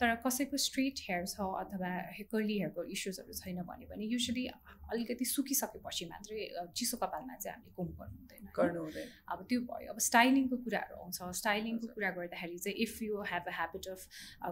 [0.00, 1.90] तर कसैको स्ट्रेट हेयर छ अथवा
[2.32, 4.46] कर्ली हेयरको इस्युजहरू छैन भने पनि युजली
[4.90, 9.92] अलिकति सुकिसकेपछि मात्रै चिसो कपालमा चाहिँ हामीले कोम गर्नु हुँदैन गर्नु हुँदैन। अब त्यो भयो।
[9.92, 14.00] अब स्टाइलिङको कुराहरू आउँछ। स्टाइलिङको कुरा गर्दाखेरि चाहिँ if you have a habit of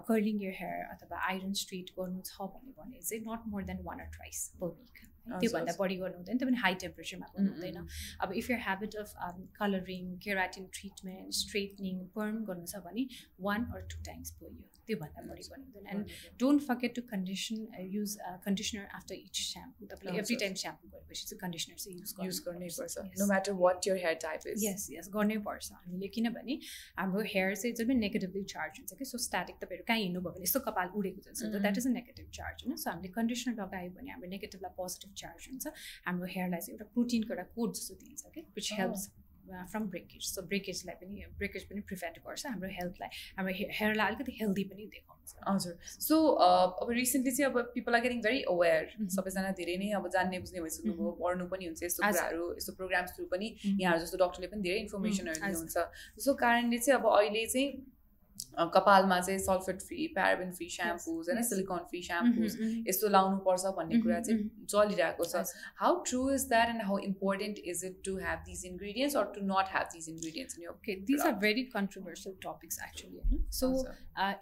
[0.08, 4.10] curling your hair अथवा आइरन स्ट्रेट गर्नु छ भने चाहिँ not more than one or
[4.16, 7.86] twice per week त्योभन्दा बढी गर्नु हुँदैन त्यो पनि हाई टेम्परेचरमा गर्नु हुँदैन
[8.20, 9.14] अब if your habit of
[9.60, 13.06] colouring keratin treatment straightening पर्न गर्नु छ भने
[13.48, 17.56] one or two times year त्योभन्दा बढी गर्नु हुँदैन। And don't forget to condition
[17.94, 18.16] use
[18.46, 22.68] conditioner after each shampoo तपाईँले एभ्री टाइम स्याम्पू गरेपछि चाहिँ कन्डिसनर चाहिँ युज युज गर्नै
[22.78, 26.58] पर्छ। No matter what your hair type is yes yes गर्नै पर्छ हामीले। किनभने
[26.98, 29.04] हाम्रो हेयर चाहिँ जब नेगेटिभली चार्ज हुन्छ कि?
[29.04, 32.64] सो स्ट्याटिक तपाईँहरू कहीँ हिँड्नुभयो भने यस्तो कपाल उडेको जस्तो that is a negative charge
[32.64, 32.76] होइन?
[32.76, 35.74] सो हामीले कन्डिसनर लगायो भने हाम्रो नेगेटिभलाई पोजिटिभ चार्ज हुन्छ।
[36.06, 38.40] हाम्रो हेयरलाई चाहिँ एउटा प्रोटिनको एउटा कोड जस्तो दिन्छ कि?
[38.56, 39.08] Which helps
[39.48, 44.64] from breakage so ब्रेकेजलाई पनि ब्रेकेज पनि प्रिभेन्ट गर्छ हाम्रो हेल्थलाई हाम्रो हेयरलाई अलिकति हेल्दी
[44.72, 45.74] पनि देखाउँछ। हजुर।
[46.06, 50.38] सो अब रिसेन्टली चाहिँ अब people are getting very aware सबैजना धेरै नै अब जान्ने
[50.44, 54.62] बुझ्ने भइसक्नुभयो पढ्नु पनि हुन्छ यस्तो कुराहरू यस्तो प्रोग्राम्स थ्रु पनि यहाँहरू जस्तो डक्टरले पनि
[54.68, 57.68] धेरै इन्फर्मेसनहरू दिनुहुन्छ त्यसो कारणले चाहिँ अब अहिले चाहिँ
[58.74, 62.56] कपालमा चाहिँ sulphate free paraben free shampoos होइन सिलिकन फ्री स्याम्पुज
[62.88, 65.42] यस्तो लाउनुपर्छ भन्ने कुरा चाहिँ चलिरहेको छ।
[65.80, 69.44] How true is that and how important is it to have these ingredients or to
[69.46, 73.72] not have these ingredients in okay these are very controversial topics actually होइन so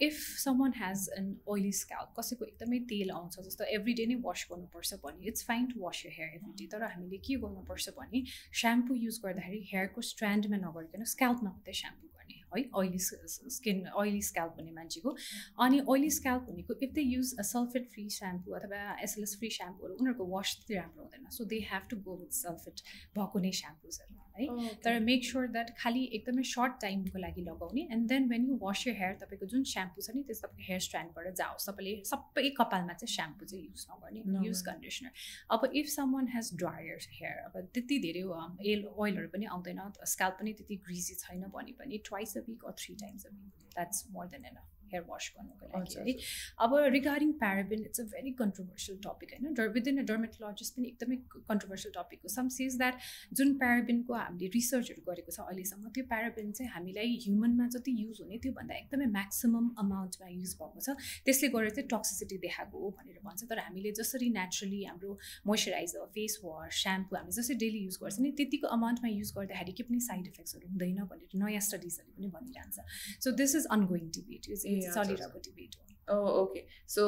[0.07, 0.21] if
[0.61, 5.01] someone has an oily scalp कसैको एकदमै तेल आउँछ जस्तो every day नै wash गर्नुपर्छ
[5.05, 8.95] भने it's fine to wash your hair every day तर हामीले के गर्नुपर्छ भने स्याम्पू
[9.05, 12.09] युज गर्दाखेरि हेयरको स्ट्रान्डमा नगरिकन स्क्याल्पमा मात्रै स्याम्पू
[12.55, 15.17] है ओइली स्किन ओइली स्क्याल्प हुने मान्छेको।
[15.65, 19.95] अनि ओइली स्क्याल्प भनेको if they use a sulphate free shampoo अथवा एसएलएस फ्री स्याम्पूहरू
[19.95, 22.87] उनीहरूको वास त्यति राम्रो हुँदैन। So they have to go with sulphate
[23.19, 28.09] भएको नै स्याम्पुजहरू है। तर मेक स्योर द्याट खालि एकदमै सर्ट टाइमको लागि लगाउने and
[28.09, 31.35] then when you wash your hair तपाईँको जुन स्याम्पू छ नि त्यस तपाईँको हेयर स्ट्यान्डबाट
[31.35, 35.11] जाओस्। तपाईँले सबै कपालमा चाहिँ स्याम्पू चाहिँ युज नगर्ने युज कन्डिसनर
[35.51, 38.25] अब if someone has drier hair अब त्यति धेरै
[38.73, 39.81] एल ओइलहरू पनि आउँदैन
[40.13, 43.53] स्क्याल्प पनि त्यति ग्रिजी छैन भने पनि twice a week or three times a week.
[43.77, 44.76] That's more than enough.
[44.93, 46.17] Hair wash गर्नुको लागि है।
[46.67, 51.17] अब regarding paraben it's a very controversial topic होइन डर विदिन अ डर्मेटोलोजिस्ट पनि एकदमै
[51.51, 53.09] कन्ट्रोभर्सियल टपिक हो। सम सिज द्याट
[53.41, 58.39] जुन प्याराबिनको हामीले रिसर्चहरू गरेको छ अहिलेसम्म त्यो प्याराबिन चाहिँ हामीलाई ह्युमनमा जति युज हुने
[58.47, 63.51] त्योभन्दा एकदमै म्याक्सिमम् अमाउन्टमा युज भएको छ। त्यसले गर्दा चाहिँ टक्सिसिटी देखाएको हो भनेर भन्छ।
[63.51, 68.31] तर हामीले जसरी नेचुरली हाम्रो मोइस्चराइजर फेस वास स्याम्पू हामीले जसरी डेली युज गर्छ नि
[68.39, 72.77] त्यतिको अमाउन्टमा युज गर्दाखेरि के पनि साइड इफेक्ट्सहरू हुँदैन भनेर नयाँ स्टडिजहरूले पनि भनिरहन्छ।
[73.25, 77.05] So this is ongoing debate is चलिरहेको डिबेट हो ओके सो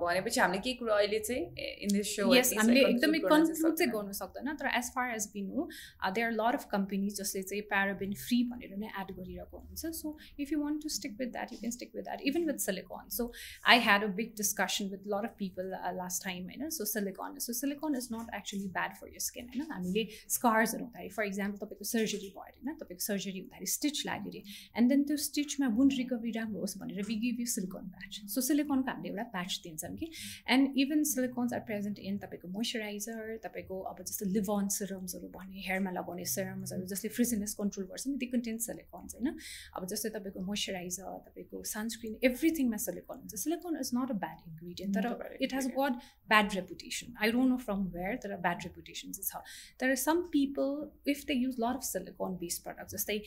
[0.00, 1.42] भनेपछि हामीले के कुरो अहिले चाहिँ
[1.82, 5.42] इन दिस सो यस हामीले एकदमै कन्क्लुड चाहिँ गर्नु सक्दैन तर as far as be
[5.42, 5.68] know
[6.14, 10.16] they are lot of companies जसले चाहिँ प्याराबिन फ्री भनेर नै एड गरिरहेको हुन्छ। So
[10.40, 13.08] if you want to stick with that you can stick with that even with silicone
[13.16, 13.26] so
[13.74, 17.52] I had a big discussion with lot of people last time होइन। So silicone so
[17.62, 21.90] silicone is not actually bad for your skin होइन। हामीले स्कार्सहरू हुँदाखेरि for example तपाईँको
[21.92, 24.42] surgery भयो होइन तपाईँको surgery हुँदाखेरि stitch लाग्यो अरे।
[24.78, 28.40] एन्ड देन त्यो स्टिचमा वुन्ड रिकभरी राम्रो होस् भनेर we give you silicone patch so
[28.42, 30.10] सिलिकनको हामीले एउटा प्याच दिन्छौँ कि
[30.50, 35.90] and even silicones are present in तपाईँको मोइस्चराइजर तपाईँको अब जस्तो लिभन सिरम्सहरू भन्ने हेयरमा
[35.92, 39.34] लगाउने सिरम्सहरू जसले फ्रिजिनेस कन्ट्रोल गर्छ नि दि कन्टेन्ट सिलिकन्स होइन
[39.74, 44.96] अब जस्तै तपाईँको मोइस्चराइजर तपाईँको सनस्क्रिन एभ्रिथिङमा सिलिकन हुन्छ silicone is not a bad ingredient
[44.98, 49.28] तर it has got bad reputation I don't know from where तर ब्याड रेपुटेसन चाहिँ
[49.28, 50.72] छ तर some people
[51.10, 53.18] if they use lot of silicone based product जस्तै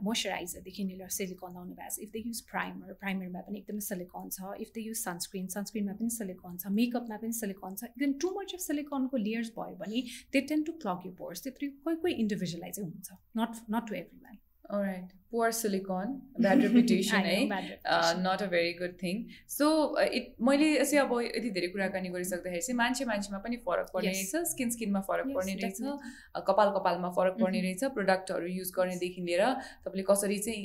[0.00, 4.52] मोइस्चराइजरदेखि लिएर सिलिकन लाउनु भएको छ इफ दे युज प्राइमर प्राइमरमा पनि एकदमै सिलिकन छ
[4.60, 8.54] इफ दे युज सनस्क्रिन सनस्क्रिनमा पनि सिलिकन छ मेकअपमा पनि सिलिकन छ इभन टु मच
[8.54, 12.84] अफ सिलिकनको लेयर्स भयो भने they tend to clog you pores त्यत्रो कोही कोही चाहिँ
[12.84, 14.38] हुन्छ not not to every
[14.72, 17.38] right poor silicone bad reputation है
[18.18, 19.68] not a very good thing so
[20.02, 24.50] it मैले यसै अब यति धेरै कुराकानी गरिसक्दाखेरि चाहिँ मान्छे मान्छेमा पनि फरक पर्ने रहेछ
[24.52, 27.80] स्किन स्किनमा फरक पर्ने रहेछ कपाल कपालमा फरक पर्ने mm-hmm.
[27.80, 29.44] रहेछ प्रडक्टहरू युज गर्नेदेखि लिएर
[29.84, 30.62] तपाईँले कसरी चाहिँ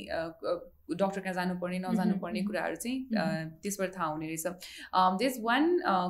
[0.90, 2.98] डक्टर कहाँ जानुपर्ने नजानुपर्ने कुराहरू चाहिँ
[3.62, 4.46] त्यसबाट थाहा हुने रहेछ।
[5.22, 5.64] This one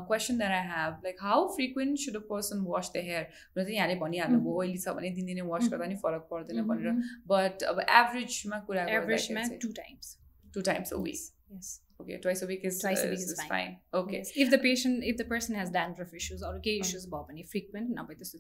[0.09, 3.23] question that I have like how frequent should a person wash the hair
[3.57, 6.93] र चाहिँ यहाँले भनिहाल्नुभयो ओइली छ भने दिनदिनै वास गर्दा नि फरक पर्दैन भनेर।
[7.27, 10.17] बट अब एभरेजमा कुरा two times
[10.55, 11.21] two times a week
[12.01, 13.49] Okay, twice a week is twice a uh, week is, is fine.
[13.49, 13.77] fine.
[13.95, 14.19] Okay.
[14.19, 14.33] Yes.
[14.37, 16.83] If the patient, if the person has dandruff issues or gay hmm.
[16.83, 18.35] issues, Bob, any frequent, now with this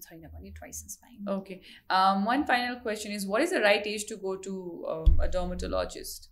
[0.58, 1.34] twice is fine.
[1.36, 1.60] Okay.
[1.88, 5.28] Um, one final question is, what is the right age to go to um, a
[5.28, 6.28] dermatologist?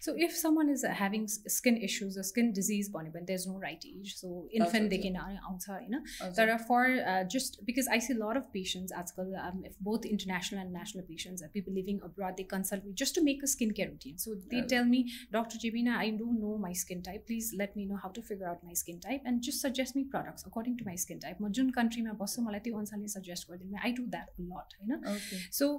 [0.00, 4.14] so if someone is having skin issues or skin disease भने there's no right age
[4.16, 4.28] so
[4.60, 6.02] इन्फेन्टदेखि आउँछ होइन
[6.38, 10.04] तर for uh, just because I see a lot of patients आजकल um, if both
[10.04, 13.50] international and national patients are people living abroad they consult me just to make a
[13.54, 15.02] skincare routine so they tell me
[15.38, 15.62] Dr.
[15.64, 18.64] Jibina I don't know my skin type please let me know how to figure out
[18.70, 21.70] my skin type and just suggest me products according to my skin type म जुन
[21.78, 25.20] कन्ट्रीमा बस्छु मलाई त्यो अनुसारले suggest गरिदिनु I do that a lot होइन
[25.60, 25.70] so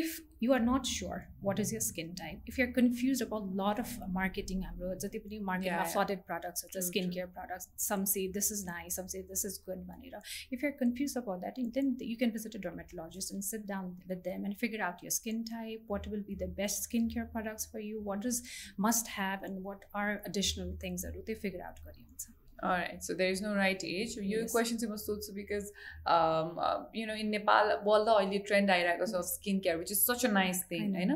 [0.00, 1.18] if you are not sure
[1.48, 5.19] what is your skin type if you're confused about lot lot of marketing हाम्रो जति
[5.19, 9.21] पनि मार्केटमा फ्लडेड प्रडक्ट्सहरू छ skin care products some say this is nice some say
[9.29, 13.33] this is good भनेर if you're confuse about that then you can visit a dermatologist
[13.33, 16.51] and sit down with them and figure out your skin type what will be the
[16.59, 18.43] best skin care products for you what is
[18.87, 23.31] must have and what are additional थिङ्सहरू त्यो figure out गरिन्छ All right, so there
[23.31, 24.15] is no right age.
[24.17, 24.51] Your yes.
[24.51, 25.71] question was also because,
[26.05, 29.91] um, uh, you know, in Nepal, well, the oily trend आइरहेको छ skin care which
[29.91, 31.11] is such a nice thing होइन?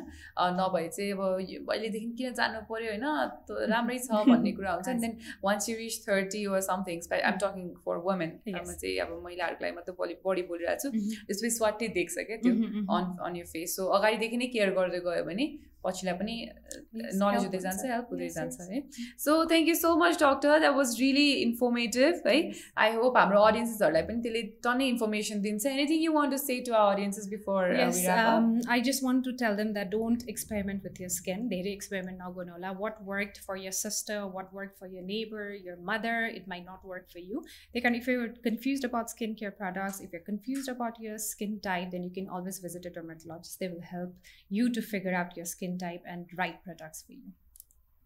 [0.59, 3.05] नभए चाहिँ अब अहिलेदेखि किन जानु पऱ्यो होइन?
[3.73, 7.69] राम्रै छ भन्ने कुरा हुन्छ। And then once you reach thirty वा something I'm talking
[7.85, 12.41] for women चाहिँ अब महिलाहरूको लागि मात्रै बढी बढी बोलिरहेको छु। त्यसपछि स्वाटै देख्छ क्या
[12.47, 12.57] त्यो
[12.97, 15.49] on on your face so अगाडिदेखि नै केयर गर्दै गयो भने
[15.85, 16.35] पछिलाई पनि
[17.21, 18.81] नलेज हुँदै जान्छ हेल्प हुँदै जान्छ है।
[19.25, 22.37] So thank you so much doctor that was really informative है
[22.85, 26.73] आई होप हाम्रो अडियन्सेसहरूलाई पनि त्यसले टन्नै इन्फर्मेसन दिन्छ। Anything you want to say to
[26.81, 27.61] our audiences before
[28.75, 32.57] I just want to tell them that don't experiment with your skin धेरै experiment नगर्नु
[32.57, 36.65] होला what work for your sister what work for your neighbour your mother it may
[36.69, 40.21] not work for you they can if you confuse about skin care products if you
[40.27, 44.33] confuse about your skin type then you can always visit a dermatologist they will help
[44.59, 45.45] you to figure out your
[45.77, 47.31] type and write products for you.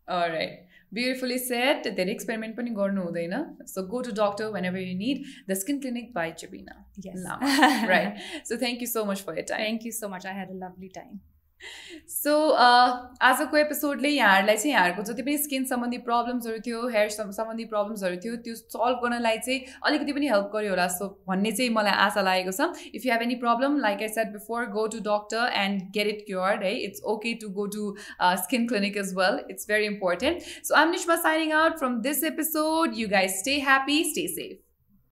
[0.07, 0.65] All right.
[0.91, 1.83] Beautifully said.
[1.95, 3.41] Then experiment pani gornu hudaina.
[3.65, 5.25] So go to doctor whenever you need.
[5.47, 6.77] The Skin Clinic by Jabina.
[6.97, 7.17] Yes.
[7.17, 7.85] Lama.
[7.87, 8.19] right.
[8.43, 9.59] So thank you so much for your time.
[9.59, 10.25] Thank you so much.
[10.25, 11.19] I had a lovely time.
[12.09, 18.15] So आजको एपिसोडले यहाँहरूलाई चाहिँ यहाँहरूको जति पनि skin सम्बन्धी प्रब्लम्सहरू थियो hair सम्बन्धी प्रब्लम्सहरू
[18.23, 22.21] थियो त्यो सल्भ गर्नलाई चाहिँ अलिकति पनि हेल्प गर्यो होला। सो भन्ने चाहिँ मलाई आशा
[22.21, 25.83] लागेको छ। If you have any problem like I said before go to doctor and
[25.97, 27.93] get it cured है it's okay to go to
[28.45, 32.97] skin clinic is well it's very important so I'm Nisma signing out from this episode
[32.97, 34.57] you guys stay happy stay safe